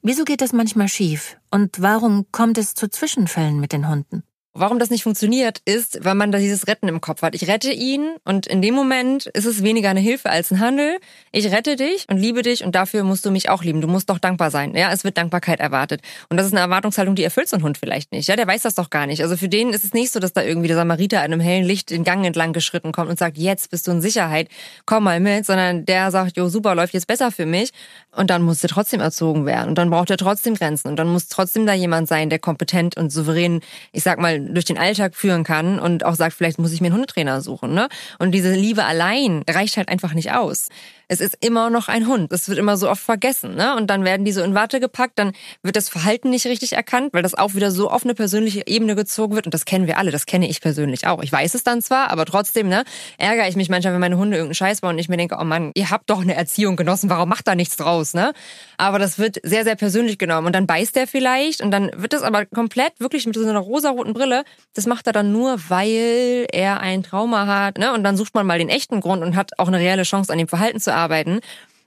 Wieso 0.08 0.24
geht 0.24 0.40
das 0.40 0.54
manchmal 0.54 0.88
schief? 0.88 1.36
Und 1.52 1.82
warum 1.82 2.32
kommt 2.32 2.58
es 2.58 2.74
zu 2.74 2.90
Zwischenfällen 2.90 3.60
mit 3.60 3.74
den 3.74 3.90
Hunden? 3.90 4.24
Warum 4.60 4.80
das 4.80 4.90
nicht 4.90 5.04
funktioniert, 5.04 5.62
ist, 5.66 6.04
weil 6.04 6.16
man 6.16 6.32
da 6.32 6.40
dieses 6.40 6.66
Retten 6.66 6.88
im 6.88 7.00
Kopf 7.00 7.22
hat. 7.22 7.36
Ich 7.36 7.48
rette 7.48 7.72
ihn 7.72 8.16
und 8.26 8.48
in 8.48 8.64
dem 8.64 8.74
Moment 8.74 9.28
ist 9.28 9.46
es 9.46 9.62
weniger 9.62 9.92
eine 9.92 10.00
Hilfe 10.00 10.32
als 10.32 10.50
ein 10.50 10.60
Handel. 10.60 10.98
Ich 11.32 11.52
rette 11.52 11.76
dich 11.76 12.08
und 12.10 12.18
liebe 12.18 12.42
dich 12.42 12.64
und 12.64 12.74
dafür 12.74 13.04
musst 13.04 13.24
du 13.24 13.30
mich 13.30 13.50
auch 13.50 13.64
lieben. 13.64 13.82
Du 13.82 13.88
musst 13.88 14.10
doch 14.10 14.18
dankbar 14.18 14.50
sein. 14.50 14.74
Ja, 14.74 14.92
es 14.92 15.04
wird 15.04 15.16
Dankbarkeit 15.20 15.60
erwartet. 15.60 16.02
Und 16.30 16.38
das 16.38 16.48
ist 16.48 16.54
eine 16.54 16.62
Erwartungshaltung, 16.62 17.14
die 17.14 17.24
erfüllt 17.24 17.50
so 17.50 17.56
ein 17.56 17.62
Hund 17.62 17.78
vielleicht 17.78 18.12
nicht. 18.12 18.28
Ja, 18.28 18.36
der 18.36 18.48
weiß 18.48 18.64
das 18.64 18.74
doch 18.74 18.90
gar 18.90 19.06
nicht. 19.06 19.22
Also 19.22 19.38
für 19.38 19.48
den 19.48 19.70
ist 19.70 19.84
es 19.84 19.94
nicht 19.94 20.12
so, 20.12 20.20
dass 20.20 20.34
da 20.34 20.42
irgendwie 20.42 20.68
der 20.68 20.78
Samariter 20.78 21.18
in 21.18 21.34
einem 21.34 21.40
hellen 21.40 21.64
Licht 21.64 21.92
den 21.92 22.04
Gang 22.04 22.26
entlang 22.26 22.52
geschritten 22.52 22.92
kommt 22.92 23.12
und 23.12 23.20
sagt, 23.20 23.38
jetzt 23.38 23.70
bist 23.70 23.86
du 23.86 23.92
in 23.92 24.02
Sicherheit, 24.02 24.50
komm 24.88 25.04
mal 25.04 25.20
mit, 25.20 25.46
sondern 25.46 25.86
der 25.86 26.10
sagt, 26.10 26.36
jo, 26.36 26.50
super, 26.50 26.74
läuft 26.74 26.96
jetzt 26.96 27.06
besser 27.06 27.30
für 27.30 27.46
mich. 27.46 27.70
Und 28.16 28.32
dann 28.32 28.42
muss 28.42 28.62
der 28.62 28.72
trotzdem 28.72 29.02
erzogen 29.02 29.46
werden. 29.46 29.70
Und 29.70 29.78
dann 29.78 29.92
braucht 29.92 30.10
er 30.10 30.18
trotzdem 30.18 30.56
Grenzen. 30.56 30.88
Und 30.88 30.96
dann 30.96 31.10
muss 31.10 31.28
trotzdem 31.28 31.68
da 31.68 31.74
jemand 31.74 32.08
sein, 32.08 32.32
der 32.32 32.40
kompetent 32.40 32.98
und 32.98 33.12
souverän, 33.12 33.62
ich 33.92 34.02
sag 34.02 34.18
mal, 34.18 34.47
durch 34.54 34.66
den 34.66 34.78
Alltag 34.78 35.16
führen 35.16 35.44
kann 35.44 35.80
und 35.80 36.06
auch 36.06 36.16
sagt, 36.16 36.34
vielleicht 36.34 36.60
muss 36.60 36.72
ich 36.72 36.82
mir 36.82 36.88
einen 36.88 36.96
Hundetrainer 36.96 37.42
suchen. 37.42 37.74
Ne? 37.74 37.88
Und 38.20 38.32
diese 38.32 38.54
Liebe 38.54 38.84
allein 38.84 39.44
reicht 39.50 39.78
halt 39.78 39.90
einfach 39.90 40.14
nicht 40.14 40.32
aus 40.34 40.70
es 41.08 41.22
ist 41.22 41.38
immer 41.40 41.70
noch 41.70 41.88
ein 41.88 42.08
Hund. 42.08 42.32
Das 42.32 42.50
wird 42.50 42.60
immer 42.60 42.76
so 42.78 42.90
oft 42.90 43.02
vergessen. 43.02 43.56
Ne? 43.56 43.76
Und 43.76 43.88
dann 43.88 44.04
werden 44.04 44.26
die 44.26 44.32
so 44.32 44.42
in 44.44 44.56
Warte 44.56 44.80
gepackt, 44.80 45.18
dann 45.18 45.32
wird 45.64 45.76
das 45.76 45.90
Verhalten 45.90 46.30
nicht 46.30 46.46
richtig 46.46 46.74
erkannt, 46.74 47.14
weil 47.14 47.24
das 47.24 47.34
auch 47.34 47.56
wieder 47.56 47.72
so 47.72 47.90
auf 47.90 48.04
eine 48.04 48.14
persönliche 48.14 48.68
Ebene 48.68 48.96
gezogen 48.96 49.36
wird. 49.36 49.46
Und 49.46 49.54
das 49.54 49.66
kennen 49.66 49.88
wir 49.88 49.98
alle, 49.98 50.12
das 50.12 50.26
kenne 50.26 50.50
ich 50.50 50.60
persönlich 50.62 51.08
auch. 51.08 51.24
Ich 51.24 51.32
weiß 51.32 51.56
es 51.56 51.64
dann 51.64 51.82
zwar, 51.82 52.12
aber 52.12 52.26
trotzdem 52.26 52.68
ne, 52.68 52.84
ärgere 53.18 53.48
ich 53.48 53.56
mich 53.56 53.70
manchmal, 53.70 53.94
wenn 53.94 54.02
meine 54.02 54.18
Hunde 54.18 54.38
irgendeinen 54.38 54.56
Scheiß 54.56 54.82
bauen 54.82 54.96
und 54.96 55.00
ich 55.00 55.10
mir 55.10 55.18
denke, 55.18 55.38
oh 55.40 55.44
Mann, 55.44 55.72
ihr 55.76 55.90
habt 55.90 56.10
doch 56.10 56.22
eine 56.22 56.36
Erziehung 56.36 56.76
genossen, 56.76 57.10
warum 57.10 57.30
macht 57.30 57.48
da 57.48 57.56
nichts 57.56 57.78
draus? 57.78 58.14
Ne? 58.14 58.34
Aber 58.78 59.00
das 59.00 59.18
wird 59.18 59.38
sehr, 59.44 59.64
sehr 59.64 59.76
persönlich 59.76 60.18
genommen. 60.18 60.48
Und 60.48 60.54
dann 60.54 60.68
beißt 60.68 60.96
der 60.96 61.08
vielleicht 61.08 61.62
und 61.62 61.72
dann 61.72 61.90
wird 61.96 62.14
das 62.14 62.22
aber 62.22 62.46
komplett 62.46 63.00
wirklich 63.00 63.26
mit 63.26 63.36
so 63.36 63.48
einer 63.48 63.60
rosaroten 63.60 64.14
Brille, 64.14 64.44
das 64.74 64.86
macht 64.86 65.08
er 65.08 65.14
dann 65.14 65.32
nur, 65.32 65.58
weil 65.70 66.48
er 66.52 66.82
ein 66.82 67.04
Trauma 67.04 67.48
hat. 67.48 67.78
Ne? 67.78 67.94
Und 67.94 68.04
dann 68.04 68.18
sucht 68.18 68.36
man 68.36 68.46
mal 68.46 68.60
den 68.60 68.70
echten 68.70 69.00
Grund 69.00 69.24
und 69.24 69.36
hat 69.36 69.58
auch 69.58 69.68
eine 69.68 69.78
reelle 69.78 70.04
Chance, 70.04 70.32
an 70.32 70.38
dem 70.38 70.48
Verhalten 70.48 70.80
zu 70.80 70.97
arbeiten. 70.98 71.40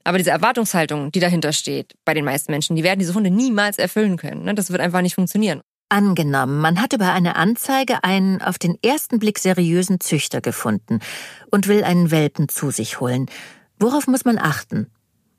Aber 0.05 0.18
diese 0.18 0.31
Erwartungshaltung, 0.31 1.12
die 1.12 1.20
dahinter 1.20 1.53
steht 1.53 1.94
bei 2.05 2.14
den 2.14 2.25
meisten 2.25 2.51
Menschen, 2.53 2.77
die 2.77 2.83
werden 2.83 3.01
diese 3.01 3.14
Hunde 3.14 3.31
niemals 3.31 3.79
erfüllen 3.79 4.16
können. 4.16 4.44
Ne? 4.44 4.55
Das 4.55 4.70
wird 4.70 4.81
einfach 4.81 5.03
nicht 5.03 5.14
funktionieren. 5.14 5.61
Angenommen, 5.90 6.61
man 6.61 6.81
hat 6.81 6.92
über 6.92 7.12
eine 7.12 7.35
Anzeige 7.35 8.05
einen 8.05 8.40
auf 8.40 8.59
den 8.59 8.79
ersten 8.83 9.18
Blick 9.18 9.40
seriösen 9.40 9.99
Züchter 10.01 10.40
gefunden 10.40 11.01
und 11.51 11.66
will 11.66 11.83
einen 11.83 12.12
Welpen 12.12 12.49
zu 12.49 12.70
sich 12.70 13.01
holen. 13.01 13.27
Worauf 13.79 14.07
muss 14.07 14.25
man 14.25 14.38
achten? 14.38 14.87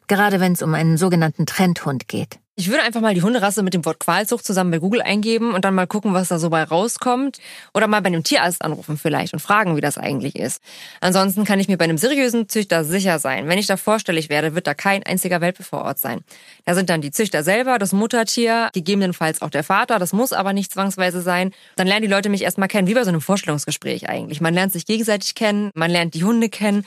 Gerade 0.07 0.41
wenn 0.41 0.51
es 0.51 0.61
um 0.61 0.73
einen 0.73 0.97
sogenannten 0.97 1.45
Trendhund 1.45 2.09
geht. 2.09 2.40
Ich 2.61 2.69
würde 2.69 2.83
einfach 2.83 3.01
mal 3.01 3.15
die 3.15 3.23
Hunderasse 3.23 3.63
mit 3.63 3.73
dem 3.73 3.83
Wort 3.85 3.99
Qualzucht 3.99 4.45
zusammen 4.45 4.69
bei 4.69 4.77
Google 4.77 5.01
eingeben 5.01 5.55
und 5.55 5.65
dann 5.65 5.73
mal 5.73 5.87
gucken, 5.87 6.13
was 6.13 6.27
da 6.27 6.37
so 6.37 6.51
bei 6.51 6.61
rauskommt. 6.61 7.39
Oder 7.73 7.87
mal 7.87 8.03
bei 8.03 8.09
einem 8.09 8.23
Tierarzt 8.23 8.63
anrufen 8.63 8.99
vielleicht 8.99 9.33
und 9.33 9.39
fragen, 9.39 9.75
wie 9.75 9.81
das 9.81 9.97
eigentlich 9.97 10.35
ist. 10.35 10.61
Ansonsten 10.99 11.43
kann 11.43 11.59
ich 11.59 11.67
mir 11.67 11.79
bei 11.79 11.85
einem 11.85 11.97
seriösen 11.97 12.47
Züchter 12.49 12.83
sicher 12.83 13.17
sein. 13.17 13.47
Wenn 13.47 13.57
ich 13.57 13.65
da 13.65 13.77
vorstellig 13.77 14.29
werde, 14.29 14.53
wird 14.53 14.67
da 14.67 14.75
kein 14.75 15.01
einziger 15.01 15.41
Welpe 15.41 15.63
vor 15.63 15.81
Ort 15.81 15.97
sein. 15.97 16.21
Da 16.63 16.75
sind 16.75 16.91
dann 16.91 17.01
die 17.01 17.09
Züchter 17.09 17.43
selber, 17.43 17.79
das 17.79 17.93
Muttertier, 17.93 18.69
gegebenenfalls 18.73 19.41
auch 19.41 19.49
der 19.49 19.63
Vater. 19.63 19.97
Das 19.97 20.13
muss 20.13 20.31
aber 20.31 20.53
nicht 20.53 20.71
zwangsweise 20.71 21.21
sein. 21.21 21.53
Dann 21.77 21.87
lernen 21.87 22.03
die 22.03 22.11
Leute 22.11 22.29
mich 22.29 22.43
erstmal 22.43 22.67
kennen, 22.67 22.87
wie 22.87 22.93
bei 22.93 23.03
so 23.03 23.09
einem 23.09 23.21
Vorstellungsgespräch 23.21 24.07
eigentlich. 24.07 24.39
Man 24.39 24.53
lernt 24.53 24.71
sich 24.71 24.85
gegenseitig 24.85 25.33
kennen, 25.33 25.71
man 25.73 25.89
lernt 25.89 26.13
die 26.13 26.23
Hunde 26.23 26.47
kennen. 26.47 26.85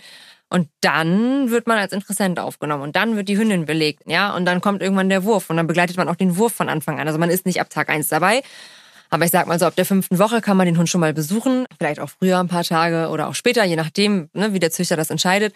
Und 0.54 0.68
dann 0.82 1.50
wird 1.50 1.66
man 1.66 1.78
als 1.78 1.92
Interessent 1.92 2.38
aufgenommen 2.38 2.84
und 2.84 2.94
dann 2.94 3.16
wird 3.16 3.28
die 3.28 3.36
Hündin 3.36 3.66
belegt, 3.66 4.04
ja, 4.06 4.32
und 4.36 4.44
dann 4.44 4.60
kommt 4.60 4.82
irgendwann 4.82 5.08
der 5.08 5.24
Wurf 5.24 5.50
und 5.50 5.56
dann 5.56 5.66
begleitet 5.66 5.96
man 5.96 6.08
auch 6.08 6.14
den 6.14 6.36
Wurf 6.36 6.52
von 6.52 6.68
Anfang 6.68 7.00
an. 7.00 7.08
Also 7.08 7.18
man 7.18 7.28
ist 7.28 7.44
nicht 7.44 7.60
ab 7.60 7.70
Tag 7.70 7.88
eins 7.88 8.06
dabei, 8.06 8.40
aber 9.10 9.24
ich 9.24 9.32
sag 9.32 9.48
mal 9.48 9.58
so, 9.58 9.66
ab 9.66 9.74
der 9.74 9.84
fünften 9.84 10.20
Woche 10.20 10.40
kann 10.40 10.56
man 10.56 10.66
den 10.66 10.78
Hund 10.78 10.88
schon 10.88 11.00
mal 11.00 11.12
besuchen, 11.12 11.66
vielleicht 11.76 11.98
auch 11.98 12.08
früher 12.08 12.38
ein 12.38 12.46
paar 12.46 12.62
Tage 12.62 13.08
oder 13.08 13.26
auch 13.26 13.34
später, 13.34 13.64
je 13.64 13.74
nachdem, 13.74 14.28
ne, 14.32 14.52
wie 14.52 14.60
der 14.60 14.70
Züchter 14.70 14.96
das 14.96 15.10
entscheidet. 15.10 15.52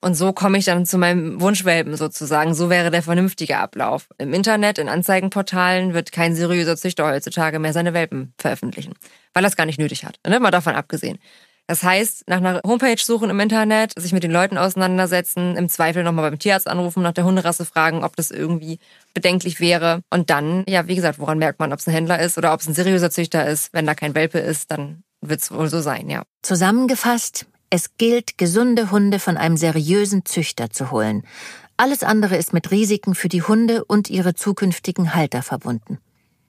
Und 0.00 0.14
so 0.14 0.32
komme 0.32 0.58
ich 0.58 0.64
dann 0.64 0.84
zu 0.84 0.98
meinem 0.98 1.40
Wunschwelpen 1.40 1.94
sozusagen. 1.94 2.52
So 2.52 2.70
wäre 2.70 2.90
der 2.90 3.04
vernünftige 3.04 3.58
Ablauf. 3.58 4.08
Im 4.18 4.34
Internet, 4.34 4.78
in 4.78 4.88
Anzeigenportalen 4.88 5.94
wird 5.94 6.10
kein 6.10 6.34
seriöser 6.34 6.76
Züchter 6.76 7.06
heutzutage 7.06 7.60
mehr 7.60 7.72
seine 7.72 7.94
Welpen 7.94 8.34
veröffentlichen, 8.36 8.94
weil 9.32 9.44
er 9.44 9.48
es 9.48 9.56
gar 9.56 9.66
nicht 9.66 9.78
nötig 9.78 10.04
hat. 10.04 10.18
Ne? 10.26 10.40
Mal 10.40 10.50
davon 10.50 10.74
abgesehen. 10.74 11.20
Das 11.70 11.84
heißt, 11.84 12.24
nach 12.26 12.38
einer 12.38 12.60
Homepage 12.66 13.00
suchen 13.00 13.30
im 13.30 13.38
Internet, 13.38 13.92
sich 13.96 14.12
mit 14.12 14.24
den 14.24 14.32
Leuten 14.32 14.58
auseinandersetzen, 14.58 15.56
im 15.56 15.68
Zweifel 15.68 16.02
nochmal 16.02 16.28
beim 16.28 16.36
Tierarzt 16.40 16.66
anrufen, 16.66 17.00
nach 17.00 17.12
der 17.12 17.22
Hunderasse 17.22 17.64
fragen, 17.64 18.02
ob 18.02 18.16
das 18.16 18.32
irgendwie 18.32 18.80
bedenklich 19.14 19.60
wäre. 19.60 20.02
Und 20.10 20.30
dann, 20.30 20.64
ja, 20.66 20.88
wie 20.88 20.96
gesagt, 20.96 21.20
woran 21.20 21.38
merkt 21.38 21.60
man, 21.60 21.72
ob 21.72 21.78
es 21.78 21.86
ein 21.86 21.92
Händler 21.92 22.18
ist 22.18 22.36
oder 22.36 22.52
ob 22.52 22.58
es 22.58 22.66
ein 22.66 22.74
seriöser 22.74 23.12
Züchter 23.12 23.46
ist. 23.46 23.72
Wenn 23.72 23.86
da 23.86 23.94
kein 23.94 24.16
Welpe 24.16 24.40
ist, 24.40 24.72
dann 24.72 25.04
wird 25.20 25.42
es 25.42 25.52
wohl 25.52 25.68
so 25.68 25.80
sein, 25.80 26.10
ja. 26.10 26.24
Zusammengefasst, 26.42 27.46
es 27.70 27.96
gilt, 27.98 28.36
gesunde 28.36 28.90
Hunde 28.90 29.20
von 29.20 29.36
einem 29.36 29.56
seriösen 29.56 30.24
Züchter 30.24 30.70
zu 30.70 30.90
holen. 30.90 31.22
Alles 31.76 32.02
andere 32.02 32.36
ist 32.36 32.52
mit 32.52 32.72
Risiken 32.72 33.14
für 33.14 33.28
die 33.28 33.44
Hunde 33.44 33.84
und 33.84 34.10
ihre 34.10 34.34
zukünftigen 34.34 35.14
Halter 35.14 35.44
verbunden. 35.44 36.00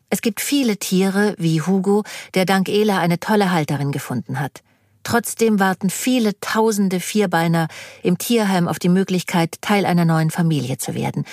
Es 0.10 0.24
gibt 0.24 0.42
viele 0.42 0.78
Tiere, 0.78 1.36
wie 1.38 1.62
Hugo, 1.62 2.06
der 2.34 2.46
dank 2.46 2.70
Ela 2.70 3.00
eine 3.00 3.20
tolle 3.20 3.52
Halterin 3.52 3.92
gefunden 3.92 4.40
hat. 4.40 4.64
Trotzdem 5.04 5.60
warten 5.60 5.90
viele 5.90 6.40
tausende 6.40 7.00
Vierbeiner 7.00 7.68
im 8.04 8.18
Tierheim 8.18 8.68
auf 8.68 8.80
die 8.80 8.90
Möglichkeit, 8.90 9.62
Teil 9.62 9.86
einer 9.86 10.06
neuen 10.06 10.32
Familie 10.32 10.78
zu 10.78 10.94
werden. 10.94 11.26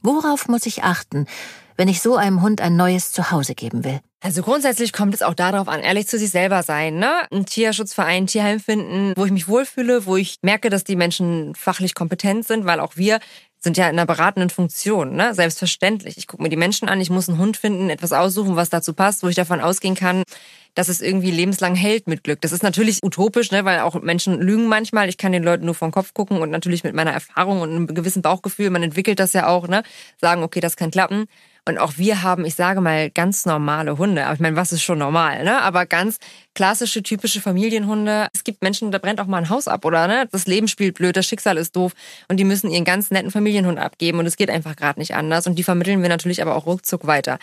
Worauf 0.00 0.48
muss 0.48 0.66
ich 0.66 0.82
achten, 0.82 1.26
wenn 1.76 1.88
ich 1.88 2.02
so 2.02 2.16
einem 2.16 2.42
Hund 2.42 2.60
ein 2.60 2.76
neues 2.76 3.12
Zuhause 3.12 3.54
geben 3.54 3.84
will? 3.84 4.00
Also 4.20 4.42
grundsätzlich 4.42 4.92
kommt 4.92 5.14
es 5.14 5.22
auch 5.22 5.34
darauf 5.34 5.66
an, 5.66 5.80
ehrlich 5.80 6.06
zu 6.06 6.16
sich 6.16 6.30
selber 6.30 6.62
sein, 6.62 6.96
ne? 6.96 7.10
Ein 7.32 7.44
Tierschutzverein, 7.44 8.24
ein 8.24 8.26
Tierheim 8.28 8.60
finden, 8.60 9.14
wo 9.16 9.24
ich 9.24 9.32
mich 9.32 9.48
wohlfühle, 9.48 10.06
wo 10.06 10.16
ich 10.16 10.38
merke, 10.42 10.70
dass 10.70 10.84
die 10.84 10.94
Menschen 10.94 11.56
fachlich 11.56 11.94
kompetent 11.94 12.46
sind, 12.46 12.64
weil 12.64 12.78
auch 12.78 12.96
wir 12.96 13.18
sind 13.58 13.76
ja 13.76 13.84
in 13.84 13.98
einer 13.98 14.06
beratenden 14.06 14.50
Funktion, 14.50 15.14
ne? 15.16 15.34
Selbstverständlich. 15.34 16.18
Ich 16.18 16.28
gucke 16.28 16.42
mir 16.42 16.48
die 16.48 16.56
Menschen 16.56 16.88
an, 16.88 17.00
ich 17.00 17.10
muss 17.10 17.28
einen 17.28 17.38
Hund 17.38 17.56
finden, 17.56 17.90
etwas 17.90 18.12
aussuchen, 18.12 18.54
was 18.54 18.70
dazu 18.70 18.92
passt, 18.92 19.24
wo 19.24 19.28
ich 19.28 19.36
davon 19.36 19.60
ausgehen 19.60 19.96
kann, 19.96 20.22
dass 20.74 20.88
es 20.88 21.00
irgendwie 21.00 21.30
lebenslang 21.30 21.74
hält 21.74 22.08
mit 22.08 22.24
Glück. 22.24 22.40
Das 22.40 22.52
ist 22.52 22.62
natürlich 22.62 23.00
utopisch, 23.02 23.50
ne? 23.50 23.64
weil 23.64 23.80
auch 23.80 24.00
Menschen 24.00 24.40
lügen 24.40 24.66
manchmal. 24.66 25.08
Ich 25.08 25.18
kann 25.18 25.32
den 25.32 25.42
Leuten 25.42 25.66
nur 25.66 25.74
vom 25.74 25.90
Kopf 25.90 26.14
gucken 26.14 26.40
und 26.40 26.50
natürlich 26.50 26.84
mit 26.84 26.94
meiner 26.94 27.12
Erfahrung 27.12 27.60
und 27.60 27.70
einem 27.70 27.86
gewissen 27.86 28.22
Bauchgefühl, 28.22 28.70
man 28.70 28.82
entwickelt 28.82 29.20
das 29.20 29.32
ja 29.32 29.48
auch, 29.48 29.68
ne? 29.68 29.82
Sagen, 30.20 30.42
okay, 30.42 30.60
das 30.60 30.76
kann 30.76 30.90
klappen. 30.90 31.26
Und 31.64 31.78
auch 31.78 31.92
wir 31.96 32.22
haben, 32.22 32.44
ich 32.44 32.56
sage 32.56 32.80
mal, 32.80 33.08
ganz 33.10 33.46
normale 33.46 33.96
Hunde. 33.96 34.24
Aber 34.24 34.34
ich 34.34 34.40
meine, 34.40 34.56
was 34.56 34.72
ist 34.72 34.82
schon 34.82 34.98
normal, 34.98 35.44
ne? 35.44 35.62
Aber 35.62 35.86
ganz 35.86 36.18
klassische, 36.54 37.04
typische 37.04 37.40
Familienhunde. 37.40 38.28
Es 38.32 38.42
gibt 38.42 38.62
Menschen, 38.62 38.90
da 38.90 38.98
brennt 38.98 39.20
auch 39.20 39.26
mal 39.26 39.38
ein 39.38 39.48
Haus 39.48 39.68
ab, 39.68 39.84
oder? 39.84 40.08
Ne? 40.08 40.28
Das 40.32 40.46
Leben 40.46 40.66
spielt 40.66 40.96
blöd, 40.96 41.16
das 41.16 41.26
Schicksal 41.26 41.56
ist 41.58 41.76
doof. 41.76 41.92
Und 42.28 42.38
die 42.38 42.44
müssen 42.44 42.70
ihren 42.70 42.84
ganz 42.84 43.12
netten 43.12 43.30
Familienhund 43.30 43.78
abgeben. 43.78 44.18
Und 44.18 44.26
es 44.26 44.36
geht 44.36 44.50
einfach 44.50 44.74
gerade 44.74 44.98
nicht 44.98 45.14
anders. 45.14 45.46
Und 45.46 45.56
die 45.56 45.62
vermitteln 45.62 46.02
wir 46.02 46.08
natürlich 46.08 46.42
aber 46.42 46.56
auch 46.56 46.66
ruckzuck 46.66 47.06
weiter. 47.06 47.38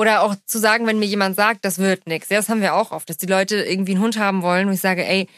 Oder 0.00 0.22
auch 0.22 0.34
zu 0.46 0.58
sagen, 0.58 0.86
wenn 0.86 0.98
mir 0.98 1.04
jemand 1.04 1.36
sagt, 1.36 1.62
das 1.62 1.78
wird 1.78 2.06
nichts. 2.06 2.30
Ja, 2.30 2.38
das 2.38 2.48
haben 2.48 2.62
wir 2.62 2.74
auch 2.74 2.90
oft, 2.90 3.10
dass 3.10 3.18
die 3.18 3.26
Leute 3.26 3.56
irgendwie 3.56 3.92
einen 3.92 4.00
Hund 4.00 4.18
haben 4.18 4.40
wollen 4.40 4.68
und 4.68 4.72
ich 4.72 4.80
sage, 4.80 5.04
ey, 5.04 5.28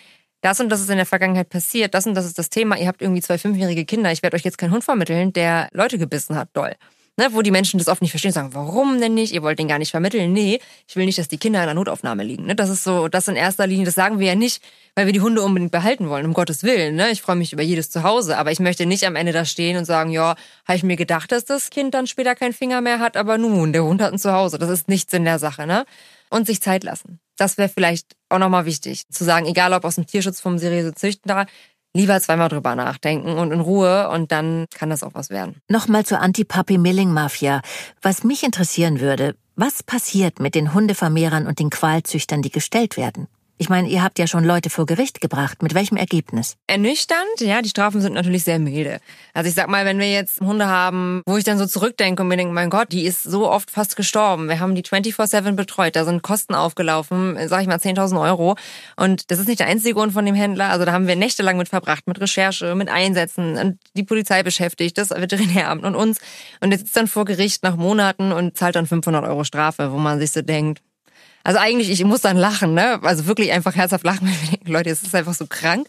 das 0.40 0.61
und 0.61 0.68
das 0.68 0.81
ist 0.81 0.88
in 0.88 0.98
der 0.98 1.05
Vergangenheit 1.07 1.48
passiert, 1.48 1.94
das 1.94 2.07
und 2.07 2.14
das 2.14 2.27
ist 2.27 2.38
das 2.38 2.48
Thema, 2.48 2.79
ihr 2.79 2.87
habt 2.87 3.03
irgendwie 3.03 3.22
zwei 3.22 3.38
fünfjährige 3.38 3.85
Kinder, 3.85 4.12
ich 4.12 4.22
werde 4.22 4.37
euch 4.37 4.44
jetzt 4.44 4.59
keinen 4.59 4.70
Hund 4.70 4.85
vermitteln, 4.85 5.33
der 5.33 5.68
Leute 5.72 5.98
gebissen 5.98 6.37
hat, 6.37 6.48
doll 6.53 6.77
ne, 7.16 7.29
wo 7.33 7.42
die 7.42 7.51
Menschen 7.51 7.79
das 7.79 7.88
oft 7.88 8.03
nicht 8.03 8.11
verstehen, 8.11 8.33
sagen, 8.33 8.55
warum 8.55 9.01
denn 9.01 9.14
nicht? 9.14 9.33
Ihr 9.33 9.42
wollt 9.42 9.59
den 9.59 9.68
gar 9.68 9.79
nicht 9.79 9.90
vermitteln. 9.90 10.33
Nee, 10.33 10.61
ich 10.88 10.96
will 10.96 11.05
nicht, 11.05 11.18
dass 11.18 11.29
die 11.29 11.38
Kinder 11.38 11.61
in 11.61 11.66
der 11.66 11.75
Notaufnahme 11.75 12.25
liegen. 12.25 12.46
Ne? 12.46 12.55
Das 12.55 12.70
ist 12.70 12.85
so, 12.85 13.09
das 13.09 13.29
in 13.29 13.37
erster 13.37 13.66
Linie, 13.66 13.85
das 13.85 13.94
sagen 13.94 14.18
wir 14.18 14.29
ja 14.29 14.35
nicht, 14.35 14.62
weil 14.94 15.07
wir 15.07 15.12
die 15.12 15.20
Hunde 15.20 15.42
unbedingt 15.42 15.72
behalten 15.72 16.09
wollen, 16.09 16.27
um 16.27 16.33
Gottes 16.33 16.62
Willen. 16.62 16.96
Ne? 16.96 17.11
Ich 17.11 17.22
freue 17.22 17.37
mich 17.37 17.53
über 17.53 17.62
jedes 17.62 17.90
Zuhause, 17.90 18.38
aber 18.38 18.53
ich 18.53 18.61
möchte 18.61 18.87
nicht 18.87 19.05
am 19.05 19.16
Ende 19.16 19.33
da 19.33 19.44
stehen 19.44 19.77
und 19.77 19.85
sagen, 19.85 20.11
ja, 20.11 20.37
habe 20.66 20.77
ich 20.77 20.83
mir 20.83 20.96
gedacht, 20.96 21.33
dass 21.33 21.44
das 21.44 21.70
Kind 21.70 21.94
dann 21.94 22.07
später 22.07 22.35
keinen 22.35 22.53
Finger 22.53 22.81
mehr 22.81 22.98
hat, 22.98 23.16
aber 23.16 23.38
nun, 23.38 23.72
der 23.72 23.85
Hund 23.85 24.01
hat 24.03 24.12
ein 24.12 24.18
Zuhause. 24.18 24.59
Das 24.59 24.70
ist 24.70 24.88
nichts 24.88 25.12
in 25.12 25.25
der 25.25 25.38
Sache, 25.38 25.66
ne? 25.66 25.85
Und 26.31 26.46
sich 26.46 26.62
Zeit 26.62 26.83
lassen. 26.83 27.20
Das 27.37 27.59
wäre 27.59 27.68
vielleicht 27.68 28.16
auch 28.29 28.38
nochmal 28.38 28.66
wichtig, 28.66 29.03
zu 29.11 29.25
sagen, 29.25 29.46
egal 29.46 29.72
ob 29.72 29.85
aus 29.85 29.96
dem 29.96 30.07
Tierschutz 30.07 30.40
vom 30.40 30.59
seriöse 30.59 30.94
Züchter, 30.94 31.46
lieber 31.94 32.20
zweimal 32.20 32.48
drüber 32.48 32.74
nachdenken 32.74 33.38
und 33.38 33.52
in 33.52 33.61
Ruhe 33.61 34.09
und 34.11 34.33
dann 34.33 34.66
kann 34.74 34.90
das 34.90 35.02
auch 35.02 35.14
was 35.14 35.31
werden. 35.31 35.57
Nochmal 35.68 36.05
zur 36.05 36.20
Anti-Puppy-Milling-Mafia. 36.20 37.62
Was 38.00 38.24
mich 38.24 38.42
interessieren 38.42 39.00
würde, 39.00 39.35
was 39.57 39.83
passiert 39.83 40.40
mit 40.40 40.55
den 40.55 40.72
Hundevermehrern 40.72 41.46
und 41.46 41.59
den 41.59 41.70
Qualzüchtern, 41.70 42.42
die 42.42 42.50
gestellt 42.50 42.96
werden? 42.96 43.28
Ich 43.62 43.68
meine, 43.68 43.88
ihr 43.88 44.03
habt 44.03 44.18
ja 44.18 44.27
schon 44.27 44.42
Leute 44.42 44.70
vor 44.70 44.87
Gericht 44.87 45.20
gebracht. 45.20 45.62
Mit 45.62 45.72
welchem 45.72 45.96
Ergebnis? 45.96 46.57
Ernüchternd, 46.66 47.38
ja, 47.38 47.62
die 47.62 47.68
Strafen 47.68 48.01
sind 48.01 48.12
natürlich 48.12 48.42
sehr 48.42 48.59
milde. 48.59 48.98
Also 49.35 49.48
ich 49.48 49.55
sag 49.55 49.68
mal, 49.68 49.85
wenn 49.85 50.01
wir 50.01 50.11
jetzt 50.11 50.40
Hunde 50.40 50.66
haben, 50.66 51.22
wo 51.27 51.37
ich 51.37 51.44
dann 51.44 51.59
so 51.59 51.66
zurückdenke 51.66 52.22
und 52.22 52.29
mir 52.29 52.37
denke, 52.37 52.53
mein 52.53 52.70
Gott, 52.70 52.90
die 52.90 53.05
ist 53.05 53.22
so 53.22 53.48
oft 53.48 53.70
fast 53.70 53.94
gestorben. 53.94 54.48
Wir 54.48 54.59
haben 54.59 54.75
die 54.75 54.83
24-7 54.83 55.53
betreut, 55.53 55.94
da 55.94 56.05
sind 56.05 56.25
Kosten 56.25 56.57
aufgelaufen, 56.57 57.38
sag 57.46 57.62
ich 57.62 57.68
mal 57.68 57.77
10.000 57.77 58.20
Euro. 58.20 58.57
Und 58.96 59.31
das 59.31 59.38
ist 59.38 59.46
nicht 59.46 59.61
der 59.61 59.68
einzige 59.68 59.94
Grund 59.94 60.12
von 60.12 60.27
dem 60.27 60.35
Händler. 60.35 60.70
Also 60.70 60.85
da 60.85 60.90
haben 60.90 61.07
wir 61.07 61.14
nächtelang 61.14 61.57
mit 61.57 61.68
verbracht, 61.68 62.09
mit 62.09 62.20
Recherche, 62.20 62.75
mit 62.75 62.88
Einsätzen 62.88 63.57
und 63.59 63.79
die 63.94 64.03
Polizei 64.03 64.42
beschäftigt, 64.42 64.98
das 64.98 65.11
Veterinäramt 65.11 65.85
und 65.85 65.94
uns. 65.94 66.18
Und 66.61 66.72
jetzt 66.72 66.81
sitzt 66.81 66.96
dann 66.96 67.07
vor 67.07 67.27
Gericht 67.27 67.62
nach 67.62 67.77
Monaten 67.77 68.33
und 68.33 68.59
zahlt 68.59 68.75
dann 68.75 68.88
500 68.88 69.25
Euro 69.25 69.44
Strafe, 69.44 69.92
wo 69.92 69.98
man 69.98 70.18
sich 70.18 70.33
so 70.33 70.42
denkt, 70.42 70.83
also 71.44 71.59
eigentlich, 71.59 71.90
ich 71.90 72.05
muss 72.05 72.20
dann 72.20 72.37
lachen, 72.37 72.74
ne? 72.74 73.00
Also 73.02 73.26
wirklich 73.26 73.52
einfach 73.52 73.74
herzhaft 73.74 74.05
lachen, 74.05 74.26
weil 74.26 74.40
wir 74.42 74.50
denken, 74.50 74.72
Leute, 74.72 74.90
es 74.90 75.02
ist 75.02 75.14
einfach 75.14 75.35
so 75.35 75.46
krank. 75.46 75.87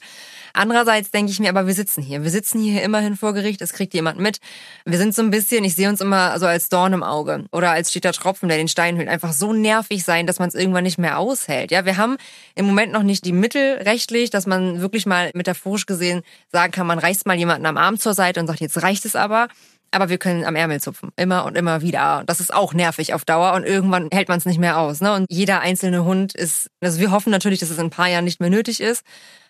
Andererseits 0.56 1.10
denke 1.10 1.32
ich 1.32 1.40
mir, 1.40 1.50
aber 1.50 1.66
wir 1.66 1.74
sitzen 1.74 2.04
hier. 2.04 2.24
Wir 2.24 2.30
sitzen 2.30 2.62
hier 2.62 2.84
immerhin 2.84 3.18
vor 3.18 3.34
Gericht, 3.34 3.60
es 3.64 3.74
kriegt 3.74 3.92
jemand 3.96 4.20
mit. 4.20 4.38
Wir 4.86 5.00
sind 5.00 5.16
so 5.16 5.24
ein 5.24 5.32
bisschen, 5.32 5.64
ich 5.64 5.74
sehe 5.74 5.90
uns 5.90 6.00
immer 6.00 6.38
so 6.38 6.46
als 6.46 6.70
Dorn 6.70 6.94
im 6.94 7.02
Auge 7.02 7.46
oder 7.52 7.72
als 7.72 7.90
steter 7.90 8.14
Tropfen, 8.14 8.50
der 8.50 8.60
den 8.60 8.68
Stein 8.68 8.96
hüllt. 8.98 9.10
Einfach 9.10 9.34
so 9.34 9.52
nervig 9.52 10.04
sein, 10.04 10.28
dass 10.28 10.38
man 10.38 10.50
es 10.50 10.56
irgendwann 10.56 10.84
nicht 10.84 11.00
mehr 11.00 11.18
aushält. 11.18 11.72
Ja, 11.72 11.86
wir 11.86 11.98
haben 11.98 12.18
im 12.54 12.68
Moment 12.68 12.94
noch 12.94 13.02
nicht 13.02 13.26
die 13.26 13.32
Mittel 13.32 13.80
rechtlich, 13.82 14.30
dass 14.30 14.46
man 14.46 14.80
wirklich 14.80 15.08
mal 15.08 15.32
metaphorisch 15.34 15.88
gesehen 15.88 16.22
sagen 16.52 16.72
kann, 16.72 16.86
man 16.86 17.00
reißt 17.00 17.26
mal 17.26 17.36
jemanden 17.36 17.66
am 17.66 17.78
Arm 17.78 18.00
zur 18.00 18.14
Seite 18.14 18.40
und 18.40 18.46
sagt, 18.46 18.60
jetzt 18.60 18.84
reicht 18.84 19.06
es 19.06 19.16
aber 19.16 19.48
aber 19.94 20.10
wir 20.10 20.18
können 20.18 20.44
am 20.44 20.56
Ärmel 20.56 20.82
zupfen. 20.82 21.12
Immer 21.16 21.46
und 21.46 21.56
immer 21.56 21.82
wieder. 21.82 22.20
Und 22.20 22.30
das 22.30 22.40
ist 22.40 22.54
auch 22.54 22.74
nervig 22.74 23.14
auf 23.14 23.26
Dauer 23.26 23.54
und 23.54 23.64
irgendwann 23.64 24.10
hält 24.12 24.28
man 24.28 24.38
es 24.38 24.46
nicht 24.46 24.60
mehr 24.60 24.78
aus. 24.80 25.02
Ne? 25.02 25.14
Und 25.14 25.28
jeder 25.30 25.62
einzelne 25.62 26.04
Hund 26.04 26.34
ist, 26.34 26.70
also 26.82 27.00
wir 27.00 27.12
hoffen 27.12 27.32
natürlich, 27.32 27.60
dass 27.60 27.70
es 27.70 27.78
in 27.78 27.86
ein 27.86 27.90
paar 27.90 28.10
Jahren 28.10 28.26
nicht 28.26 28.40
mehr 28.40 28.50
nötig 28.50 28.82
ist. 28.82 29.06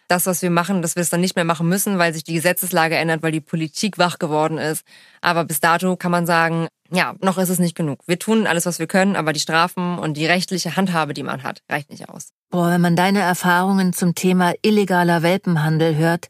Das, 0.09 0.25
was 0.25 0.41
wir 0.41 0.49
machen, 0.49 0.81
dass 0.81 0.95
wir 0.95 1.01
es 1.01 1.09
dann 1.09 1.21
nicht 1.21 1.37
mehr 1.37 1.45
machen 1.45 1.69
müssen, 1.69 1.97
weil 1.97 2.13
sich 2.13 2.25
die 2.25 2.33
Gesetzeslage 2.33 2.95
ändert, 2.95 3.23
weil 3.23 3.31
die 3.31 3.39
Politik 3.39 3.97
wach 3.97 4.19
geworden 4.19 4.57
ist. 4.57 4.85
Aber 5.21 5.45
bis 5.45 5.61
dato 5.61 5.95
kann 5.95 6.11
man 6.11 6.25
sagen, 6.25 6.67
ja, 6.91 7.15
noch 7.21 7.37
ist 7.37 7.49
es 7.49 7.57
nicht 7.57 7.75
genug. 7.75 8.01
Wir 8.05 8.19
tun 8.19 8.45
alles, 8.45 8.65
was 8.65 8.79
wir 8.79 8.87
können, 8.87 9.15
aber 9.15 9.31
die 9.31 9.39
Strafen 9.39 9.97
und 9.97 10.17
die 10.17 10.25
rechtliche 10.25 10.75
Handhabe, 10.75 11.13
die 11.13 11.23
man 11.23 11.43
hat, 11.43 11.61
reicht 11.69 11.89
nicht 11.89 12.09
aus. 12.09 12.29
Boah, 12.49 12.69
wenn 12.69 12.81
man 12.81 12.97
deine 12.97 13.21
Erfahrungen 13.21 13.93
zum 13.93 14.13
Thema 14.13 14.53
illegaler 14.61 15.23
Welpenhandel 15.23 15.95
hört, 15.95 16.27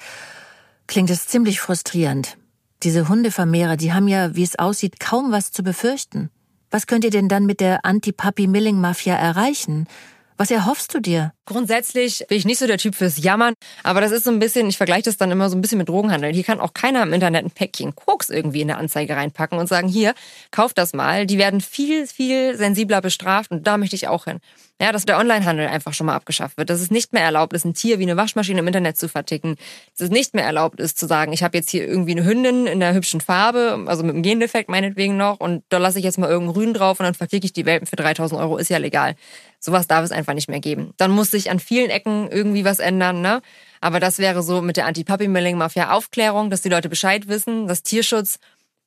klingt 0.88 1.10
es 1.10 1.28
ziemlich 1.28 1.60
frustrierend. 1.60 2.38
Diese 2.84 3.08
Hundevermehrer, 3.08 3.78
die 3.78 3.94
haben 3.94 4.10
ja, 4.10 4.36
wie 4.36 4.44
es 4.44 4.60
aussieht, 4.60 5.00
kaum 5.00 5.32
was 5.32 5.52
zu 5.52 5.64
befürchten. 5.64 6.30
Was 6.70 6.86
könnt 6.86 7.06
ihr 7.06 7.12
denn 7.12 7.30
dann 7.30 7.46
mit 7.46 7.62
der 7.62 7.86
Anti-Puppy-Milling-Mafia 7.86 9.16
erreichen? 9.16 9.88
Was 10.38 10.50
erhoffst 10.52 10.94
du 10.94 11.00
dir? 11.00 11.34
Grundsätzlich 11.46 12.26
bin 12.28 12.38
ich 12.38 12.46
nicht 12.46 12.60
so 12.60 12.68
der 12.68 12.78
Typ 12.78 12.96
fürs 12.96 13.22
Jammern, 13.22 13.54
aber 13.84 14.02
das 14.02 14.12
ist 14.12 14.24
so 14.24 14.32
ein 14.32 14.40
bisschen, 14.40 14.70
ich 14.70 14.78
vergleiche 14.78 15.04
das 15.04 15.18
dann 15.18 15.30
immer 15.30 15.50
so 15.50 15.58
ein 15.58 15.62
bisschen 15.62 15.78
mit 15.78 15.90
Drogenhandel. 15.90 16.34
Hier 16.34 16.44
kann 16.44 16.60
auch 16.60 16.74
keiner 16.74 17.04
im 17.04 17.14
Internet 17.14 17.46
ein 17.46 17.52
Päckchen 17.52 17.96
Koks 17.96 18.30
irgendwie 18.30 18.62
in 18.62 18.68
der 18.68 18.78
Anzeige 18.78 19.16
reinpacken 19.16 19.60
und 19.60 19.68
sagen, 19.68 19.88
hier, 19.88 20.14
kauf 20.52 20.74
das 20.74 20.94
mal. 20.94 21.26
Die 21.26 21.38
werden 21.38 21.62
viel, 21.62 22.08
viel 22.08 22.56
sensibler 22.56 23.02
bestraft 23.02 23.52
und 23.52 23.68
da 23.68 23.78
möchte 23.78 23.96
ich 23.96 24.08
auch 24.08 24.26
hin. 24.26 24.40
Ja, 24.82 24.92
dass 24.92 25.06
der 25.06 25.18
Onlinehandel 25.18 25.68
einfach 25.68 25.94
schon 25.94 26.08
mal 26.08 26.16
abgeschafft 26.16 26.58
wird. 26.58 26.70
Dass 26.70 26.82
es 26.82 26.92
nicht 26.92 27.14
mehr 27.14 27.24
erlaubt 27.24 27.54
ist, 27.54 27.64
ein 27.64 27.74
Tier 27.74 28.00
wie 28.00 28.04
eine 28.04 28.18
Waschmaschine 28.18 28.60
im 28.60 28.68
Internet 28.68 28.98
zu 28.98 29.08
verticken. 29.08 29.56
Dass 29.92 30.08
es 30.08 30.10
nicht 30.10 30.34
mehr 30.34 30.46
erlaubt 30.46 30.80
ist, 30.80 30.98
zu 30.98 31.06
sagen, 31.06 31.32
ich 31.32 31.44
habe 31.44 31.56
jetzt 31.56 31.70
hier 31.70 31.88
irgendwie 31.88 32.12
eine 32.12 32.26
Hündin 32.26 32.66
in 32.66 32.82
einer 32.82 32.94
hübschen 32.94 33.22
Farbe, 33.22 33.84
also 33.86 34.04
mit 34.04 34.14
einem 34.14 34.24
Gendefekt 34.24 34.70
meinetwegen 34.70 35.16
noch, 35.16 35.40
und 35.40 35.64
da 35.70 35.78
lasse 35.78 36.00
ich 36.00 36.06
jetzt 36.06 36.18
mal 36.18 36.30
irgendeinen 36.30 36.58
Rüden 36.58 36.74
drauf 36.74 37.00
und 37.00 37.06
dann 37.06 37.14
verklicke 37.14 37.46
ich 37.46 37.54
die 37.54 37.66
Welpen 37.66 37.86
für 37.86 37.96
3000 37.96 38.42
Euro, 38.42 38.58
ist 38.58 38.70
ja 38.70 38.78
legal. 38.78 39.16
Sowas 39.64 39.88
darf 39.88 40.04
es 40.04 40.12
einfach 40.12 40.34
nicht 40.34 40.50
mehr 40.50 40.60
geben. 40.60 40.94
Dann 40.98 41.12
muss 41.12 41.32
sich 41.32 41.50
an 41.50 41.60
vielen 41.60 41.90
Ecken 41.90 42.30
irgendwie 42.30 42.66
was 42.66 42.80
ändern, 42.80 43.22
ne? 43.22 43.42
Aber 43.80 44.02
das 44.02 44.20
wäre 44.20 44.44
so 44.44 44.62
mit 44.62 44.76
der 44.76 44.86
Anti-Puppy-Milling-Mafia 44.88 45.92
Aufklärung, 45.92 46.50
dass 46.50 46.62
die 46.62 46.70
Leute 46.70 46.90
Bescheid 46.90 47.28
wissen, 47.28 47.68
dass 47.68 47.84
Tierschutz 47.84 48.40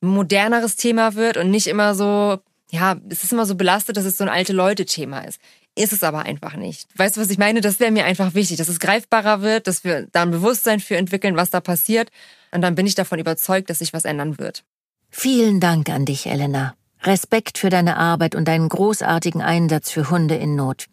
ein 0.02 0.08
moderneres 0.08 0.76
Thema 0.76 1.14
wird 1.14 1.38
und 1.38 1.50
nicht 1.50 1.66
immer 1.66 1.94
so, 1.94 2.38
ja, 2.70 2.96
es 3.08 3.24
ist 3.24 3.32
immer 3.32 3.46
so 3.46 3.54
belastet, 3.54 3.96
dass 3.96 4.04
es 4.04 4.18
so 4.18 4.24
ein 4.24 4.30
alte 4.30 4.52
Leute-Thema 4.52 5.20
ist 5.20 5.40
ist 5.78 5.92
es 5.92 6.02
aber 6.02 6.22
einfach 6.22 6.54
nicht. 6.54 6.88
Weißt 6.96 7.16
du, 7.16 7.20
was 7.20 7.30
ich 7.30 7.36
meine? 7.38 7.60
Das 7.60 7.80
wäre 7.80 7.90
mir 7.90 8.06
einfach 8.06 8.34
wichtig, 8.34 8.56
dass 8.56 8.68
es 8.68 8.80
greifbarer 8.80 9.42
wird, 9.42 9.66
dass 9.66 9.84
wir 9.84 10.08
da 10.10 10.22
ein 10.22 10.30
Bewusstsein 10.30 10.80
für 10.80 10.96
entwickeln, 10.96 11.36
was 11.36 11.50
da 11.50 11.60
passiert. 11.60 12.10
Und 12.50 12.62
dann 12.62 12.74
bin 12.74 12.86
ich 12.86 12.94
davon 12.94 13.18
überzeugt, 13.18 13.68
dass 13.68 13.80
sich 13.80 13.92
was 13.92 14.06
ändern 14.06 14.38
wird. 14.38 14.64
Vielen 15.10 15.60
Dank 15.60 15.90
an 15.90 16.06
dich, 16.06 16.26
Elena. 16.26 16.74
Respekt 17.02 17.58
für 17.58 17.70
deine 17.70 17.96
Arbeit 17.96 18.34
und 18.34 18.46
deinen 18.48 18.68
großartigen 18.68 19.42
Einsatz 19.42 19.90
für 19.90 20.10
Hunde 20.10 20.34
in 20.34 20.56
Not. 20.56 20.86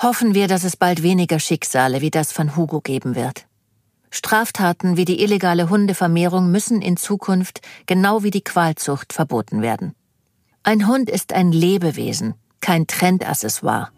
Hoffen 0.00 0.34
wir, 0.34 0.46
dass 0.46 0.64
es 0.64 0.76
bald 0.76 1.02
weniger 1.02 1.38
Schicksale 1.38 2.00
wie 2.00 2.10
das 2.10 2.32
von 2.32 2.56
Hugo 2.56 2.80
geben 2.80 3.14
wird. 3.14 3.46
Straftaten 4.10 4.96
wie 4.96 5.04
die 5.04 5.22
illegale 5.22 5.68
Hundevermehrung 5.68 6.50
müssen 6.50 6.80
in 6.80 6.96
Zukunft, 6.96 7.60
genau 7.86 8.22
wie 8.22 8.30
die 8.30 8.44
Qualzucht, 8.44 9.12
verboten 9.12 9.62
werden. 9.62 9.94
Ein 10.62 10.86
Hund 10.86 11.10
ist 11.10 11.32
ein 11.32 11.52
Lebewesen, 11.52 12.34
kein 12.60 12.86
Trendaccessoire. 12.86 13.88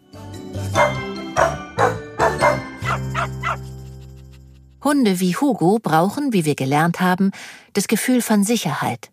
Hunde 4.82 5.20
wie 5.20 5.36
Hugo 5.36 5.78
brauchen, 5.82 6.32
wie 6.32 6.44
wir 6.44 6.54
gelernt 6.54 7.00
haben, 7.00 7.32
das 7.72 7.88
Gefühl 7.88 8.22
von 8.22 8.44
Sicherheit. 8.44 9.10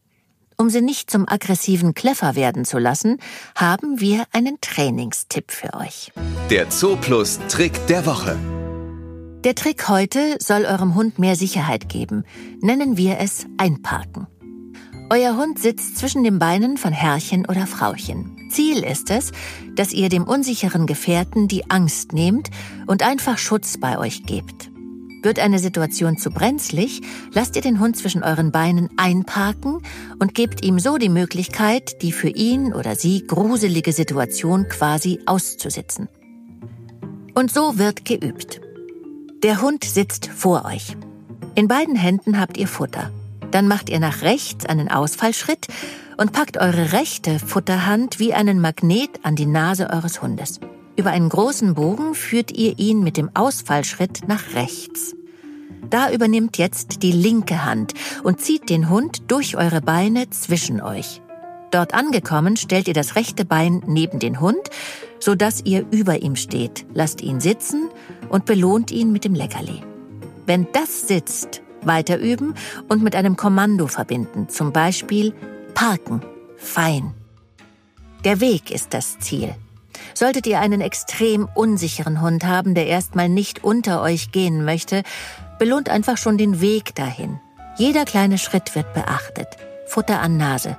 Um 0.57 0.69
sie 0.69 0.81
nicht 0.81 1.11
zum 1.11 1.27
aggressiven 1.27 1.93
Kleffer 1.93 2.35
werden 2.35 2.63
zu 2.63 2.77
lassen, 2.77 3.17
haben 3.55 3.99
wir 3.99 4.23
einen 4.31 4.59
Trainingstipp 4.61 5.51
für 5.51 5.73
euch. 5.73 6.11
Der 6.49 6.69
Zooplus 6.69 7.39
Trick 7.49 7.87
der 7.87 8.05
Woche. 8.05 8.37
Der 9.43 9.53
Trick 9.53 9.89
heute 9.89 10.37
soll 10.39 10.65
eurem 10.65 10.95
Hund 10.95 11.19
mehr 11.19 11.35
Sicherheit 11.35 11.89
geben. 11.89 12.23
Nennen 12.61 12.97
wir 12.97 13.19
es 13.19 13.45
Einparken. 13.57 14.27
Euer 15.11 15.37
Hund 15.37 15.59
sitzt 15.59 15.97
zwischen 15.97 16.23
den 16.23 16.39
Beinen 16.39 16.77
von 16.77 16.91
Herrchen 16.91 17.45
oder 17.45 17.67
Frauchen. 17.67 18.49
Ziel 18.49 18.83
ist 18.83 19.11
es, 19.11 19.31
dass 19.75 19.93
ihr 19.93 20.09
dem 20.09 20.23
unsicheren 20.23 20.87
Gefährten 20.87 21.47
die 21.47 21.69
Angst 21.69 22.13
nehmt 22.13 22.49
und 22.87 23.03
einfach 23.03 23.37
Schutz 23.37 23.77
bei 23.77 23.99
euch 23.99 24.23
gebt. 24.23 24.71
Wird 25.25 25.39
eine 25.39 25.57
Situation 25.57 26.17
zu 26.17 26.29
brenzlig, 26.29 27.01
lasst 27.33 27.55
ihr 27.55 27.63
den 27.63 27.79
Hund 27.79 27.97
zwischen 27.97 28.21
euren 28.21 28.51
Beinen 28.51 28.91
einparken 28.95 29.81
und 30.19 30.35
gebt 30.35 30.63
ihm 30.63 30.77
so 30.77 30.99
die 30.99 31.09
Möglichkeit, 31.09 32.03
die 32.03 32.11
für 32.11 32.29
ihn 32.29 32.75
oder 32.75 32.95
sie 32.95 33.25
gruselige 33.25 33.91
Situation 33.91 34.69
quasi 34.69 35.19
auszusitzen. 35.25 36.09
Und 37.33 37.51
so 37.51 37.79
wird 37.79 38.05
geübt. 38.05 38.61
Der 39.41 39.63
Hund 39.63 39.83
sitzt 39.83 40.27
vor 40.27 40.63
euch. 40.65 40.95
In 41.55 41.67
beiden 41.67 41.95
Händen 41.95 42.39
habt 42.39 42.57
ihr 42.57 42.67
Futter. 42.67 43.09
Dann 43.49 43.67
macht 43.67 43.89
ihr 43.89 43.99
nach 43.99 44.21
rechts 44.21 44.67
einen 44.67 44.91
Ausfallschritt 44.91 45.65
und 46.17 46.33
packt 46.33 46.57
eure 46.57 46.91
rechte 46.91 47.39
Futterhand 47.39 48.19
wie 48.19 48.35
einen 48.35 48.61
Magnet 48.61 49.09
an 49.23 49.35
die 49.35 49.47
Nase 49.47 49.89
eures 49.89 50.21
Hundes. 50.21 50.59
Über 50.97 51.11
einen 51.11 51.29
großen 51.29 51.73
Bogen 51.73 52.15
führt 52.15 52.51
ihr 52.51 52.79
ihn 52.79 53.03
mit 53.03 53.17
dem 53.17 53.29
Ausfallschritt 53.33 54.27
nach 54.27 54.53
rechts. 54.53 55.15
Da 55.89 56.11
übernimmt 56.11 56.57
jetzt 56.57 57.03
die 57.03 57.11
linke 57.11 57.65
Hand 57.65 57.93
und 58.23 58.41
zieht 58.41 58.69
den 58.69 58.89
Hund 58.89 59.23
durch 59.27 59.57
eure 59.57 59.81
Beine 59.81 60.29
zwischen 60.29 60.81
euch. 60.81 61.21
Dort 61.71 61.93
angekommen 61.93 62.55
stellt 62.55 62.87
ihr 62.87 62.93
das 62.93 63.15
rechte 63.15 63.43
Bein 63.43 63.83
neben 63.85 64.19
den 64.19 64.39
Hund, 64.39 64.69
so 65.19 65.35
dass 65.35 65.65
ihr 65.65 65.85
über 65.91 66.21
ihm 66.21 66.35
steht, 66.35 66.85
lasst 66.93 67.21
ihn 67.21 67.41
sitzen 67.41 67.89
und 68.29 68.45
belohnt 68.45 68.91
ihn 68.91 69.11
mit 69.11 69.25
dem 69.25 69.35
Leckerli. 69.35 69.81
Wenn 70.45 70.67
das 70.71 71.07
sitzt, 71.07 71.61
weiter 71.81 72.17
üben 72.17 72.53
und 72.87 73.03
mit 73.03 73.15
einem 73.15 73.35
Kommando 73.35 73.87
verbinden, 73.87 74.47
zum 74.47 74.71
Beispiel 74.71 75.33
parken, 75.73 76.21
fein. 76.55 77.13
Der 78.23 78.39
Weg 78.39 78.71
ist 78.71 78.93
das 78.93 79.19
Ziel. 79.19 79.55
Solltet 80.13 80.47
ihr 80.47 80.59
einen 80.59 80.81
extrem 80.81 81.49
unsicheren 81.53 82.21
Hund 82.21 82.45
haben, 82.45 82.75
der 82.75 82.87
erstmal 82.87 83.29
nicht 83.29 83.63
unter 83.63 84.01
euch 84.01 84.31
gehen 84.31 84.63
möchte, 84.63 85.03
belohnt 85.59 85.89
einfach 85.89 86.17
schon 86.17 86.37
den 86.37 86.61
Weg 86.61 86.95
dahin. 86.95 87.39
Jeder 87.77 88.05
kleine 88.05 88.37
Schritt 88.37 88.75
wird 88.75 88.93
beachtet. 88.93 89.47
Futter 89.87 90.21
an 90.21 90.37
Nase. 90.37 90.77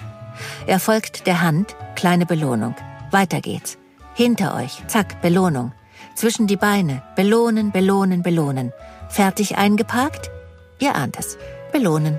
Er 0.66 0.80
folgt 0.80 1.26
der 1.26 1.42
Hand, 1.42 1.76
kleine 1.94 2.26
Belohnung. 2.26 2.74
Weiter 3.10 3.40
geht's. 3.40 3.78
Hinter 4.14 4.54
euch, 4.54 4.82
zack, 4.86 5.20
Belohnung. 5.20 5.72
Zwischen 6.14 6.46
die 6.46 6.56
Beine, 6.56 7.02
belohnen, 7.14 7.70
belohnen, 7.72 8.22
belohnen. 8.22 8.72
Fertig 9.08 9.56
eingeparkt? 9.58 10.30
Ihr 10.78 10.94
ahnt 10.94 11.18
es. 11.18 11.36
Belohnen. 11.72 12.18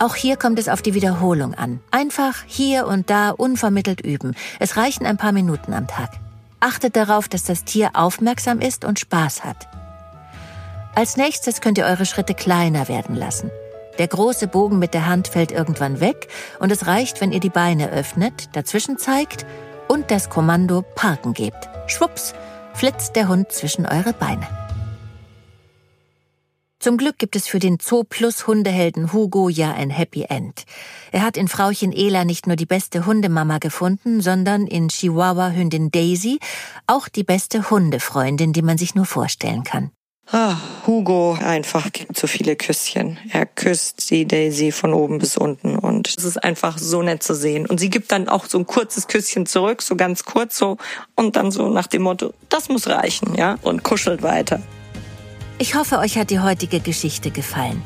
Auch 0.00 0.14
hier 0.14 0.36
kommt 0.36 0.58
es 0.58 0.70
auf 0.70 0.80
die 0.80 0.94
Wiederholung 0.94 1.52
an. 1.52 1.80
Einfach 1.90 2.38
hier 2.46 2.86
und 2.86 3.10
da 3.10 3.30
unvermittelt 3.30 4.00
üben. 4.00 4.34
Es 4.58 4.78
reichen 4.78 5.04
ein 5.04 5.18
paar 5.18 5.32
Minuten 5.32 5.74
am 5.74 5.86
Tag. 5.86 6.12
Achtet 6.58 6.96
darauf, 6.96 7.28
dass 7.28 7.44
das 7.44 7.64
Tier 7.64 7.90
aufmerksam 7.92 8.60
ist 8.60 8.86
und 8.86 8.98
Spaß 8.98 9.44
hat. 9.44 9.68
Als 10.94 11.18
nächstes 11.18 11.60
könnt 11.60 11.76
ihr 11.76 11.84
eure 11.84 12.06
Schritte 12.06 12.32
kleiner 12.32 12.88
werden 12.88 13.14
lassen. 13.14 13.50
Der 13.98 14.08
große 14.08 14.46
Bogen 14.46 14.78
mit 14.78 14.94
der 14.94 15.06
Hand 15.06 15.28
fällt 15.28 15.52
irgendwann 15.52 16.00
weg 16.00 16.28
und 16.60 16.72
es 16.72 16.86
reicht, 16.86 17.20
wenn 17.20 17.30
ihr 17.30 17.40
die 17.40 17.50
Beine 17.50 17.90
öffnet, 17.90 18.56
dazwischen 18.56 18.96
zeigt 18.96 19.44
und 19.86 20.10
das 20.10 20.30
Kommando 20.30 20.82
Parken 20.94 21.34
gebt. 21.34 21.68
Schwupps, 21.88 22.32
flitzt 22.72 23.16
der 23.16 23.28
Hund 23.28 23.52
zwischen 23.52 23.84
eure 23.84 24.14
Beine. 24.14 24.48
Zum 26.80 26.96
Glück 26.96 27.18
gibt 27.18 27.36
es 27.36 27.46
für 27.46 27.58
den 27.58 27.76
Zoo 27.78 28.04
Plus 28.04 28.46
Hundehelden 28.46 29.12
Hugo 29.12 29.50
ja 29.50 29.74
ein 29.74 29.90
Happy 29.90 30.24
End. 30.30 30.64
Er 31.12 31.20
hat 31.20 31.36
in 31.36 31.46
Frauchen 31.46 31.92
Ela 31.92 32.24
nicht 32.24 32.46
nur 32.46 32.56
die 32.56 32.64
beste 32.64 33.04
Hundemama 33.04 33.58
gefunden, 33.58 34.22
sondern 34.22 34.66
in 34.66 34.88
Chihuahua-Hündin 34.88 35.90
Daisy 35.90 36.38
auch 36.86 37.08
die 37.08 37.22
beste 37.22 37.68
Hundefreundin, 37.68 38.54
die 38.54 38.62
man 38.62 38.78
sich 38.78 38.94
nur 38.94 39.04
vorstellen 39.04 39.62
kann. 39.62 39.90
Ah, 40.32 40.56
Hugo 40.86 41.36
einfach 41.44 41.92
gibt 41.92 42.16
so 42.16 42.26
viele 42.26 42.56
Küsschen. 42.56 43.18
Er 43.30 43.44
küsst 43.44 44.00
sie 44.00 44.24
Daisy 44.24 44.72
von 44.72 44.94
oben 44.94 45.18
bis 45.18 45.36
unten 45.36 45.76
und 45.76 46.08
es 46.16 46.24
ist 46.24 46.42
einfach 46.42 46.78
so 46.78 47.02
nett 47.02 47.22
zu 47.22 47.34
sehen. 47.34 47.66
Und 47.66 47.78
sie 47.78 47.90
gibt 47.90 48.10
dann 48.10 48.26
auch 48.26 48.46
so 48.46 48.56
ein 48.56 48.64
kurzes 48.64 49.06
Küsschen 49.06 49.44
zurück, 49.44 49.82
so 49.82 49.96
ganz 49.96 50.24
kurz 50.24 50.56
so 50.56 50.78
und 51.14 51.36
dann 51.36 51.50
so 51.50 51.68
nach 51.68 51.88
dem 51.88 52.02
Motto, 52.02 52.32
das 52.48 52.70
muss 52.70 52.88
reichen, 52.88 53.34
ja, 53.34 53.58
und 53.60 53.82
kuschelt 53.82 54.22
weiter. 54.22 54.62
Ich 55.60 55.74
hoffe, 55.74 55.98
euch 55.98 56.16
hat 56.16 56.30
die 56.30 56.40
heutige 56.40 56.80
Geschichte 56.80 57.30
gefallen. 57.30 57.82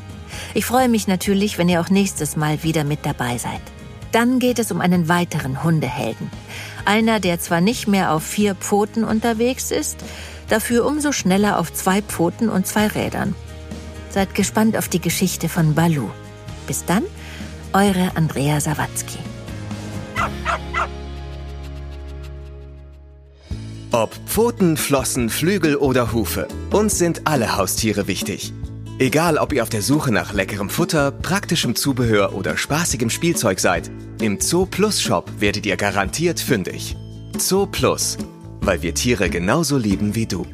Ich 0.53 0.63
freue 0.63 0.87
mich 0.87 1.09
natürlich, 1.09 1.57
wenn 1.57 1.67
ihr 1.67 1.81
auch 1.81 1.89
nächstes 1.89 2.37
Mal 2.37 2.63
wieder 2.63 2.85
mit 2.85 3.05
dabei 3.05 3.37
seid. 3.37 3.59
Dann 4.13 4.39
geht 4.39 4.59
es 4.59 4.71
um 4.71 4.79
einen 4.79 5.09
weiteren 5.09 5.61
Hundehelden. 5.61 6.31
Einer, 6.85 7.19
der 7.19 7.37
zwar 7.41 7.59
nicht 7.59 7.85
mehr 7.85 8.13
auf 8.13 8.23
vier 8.23 8.55
Pfoten 8.55 9.03
unterwegs 9.03 9.71
ist, 9.71 9.97
dafür 10.47 10.85
umso 10.85 11.11
schneller 11.11 11.59
auf 11.59 11.73
zwei 11.73 12.01
Pfoten 12.01 12.47
und 12.47 12.65
zwei 12.65 12.87
Rädern. 12.87 13.35
Seid 14.09 14.35
gespannt 14.35 14.77
auf 14.77 14.87
die 14.87 15.01
Geschichte 15.01 15.49
von 15.49 15.75
Balu. 15.75 16.07
Bis 16.67 16.85
dann, 16.85 17.03
eure 17.73 18.13
Andrea 18.15 18.61
Sawatzki. 18.61 19.19
Ob 23.95 24.13
Pfoten, 24.27 24.75
Flossen, 24.75 25.29
Flügel 25.29 25.77
oder 25.77 26.11
Hufe, 26.11 26.49
uns 26.71 26.97
sind 26.97 27.21
alle 27.23 27.55
Haustiere 27.55 28.07
wichtig. 28.07 28.51
Egal, 28.99 29.37
ob 29.37 29.53
ihr 29.53 29.63
auf 29.63 29.69
der 29.69 29.81
Suche 29.81 30.11
nach 30.11 30.33
leckerem 30.33 30.69
Futter, 30.69 31.11
praktischem 31.11 31.77
Zubehör 31.77 32.35
oder 32.35 32.57
spaßigem 32.57 33.09
Spielzeug 33.09 33.61
seid, 33.61 33.89
im 34.19 34.41
Zoo 34.41 34.65
Plus 34.65 35.01
Shop 35.01 35.31
werdet 35.39 35.65
ihr 35.65 35.77
garantiert 35.77 36.41
fündig. 36.41 36.97
Zoo 37.37 37.67
Plus 37.67 38.17
weil 38.65 38.81
wir 38.81 38.93
Tiere 38.93 39.29
genauso 39.29 39.77
lieben 39.77 40.15
wie 40.15 40.25
du. 40.25 40.45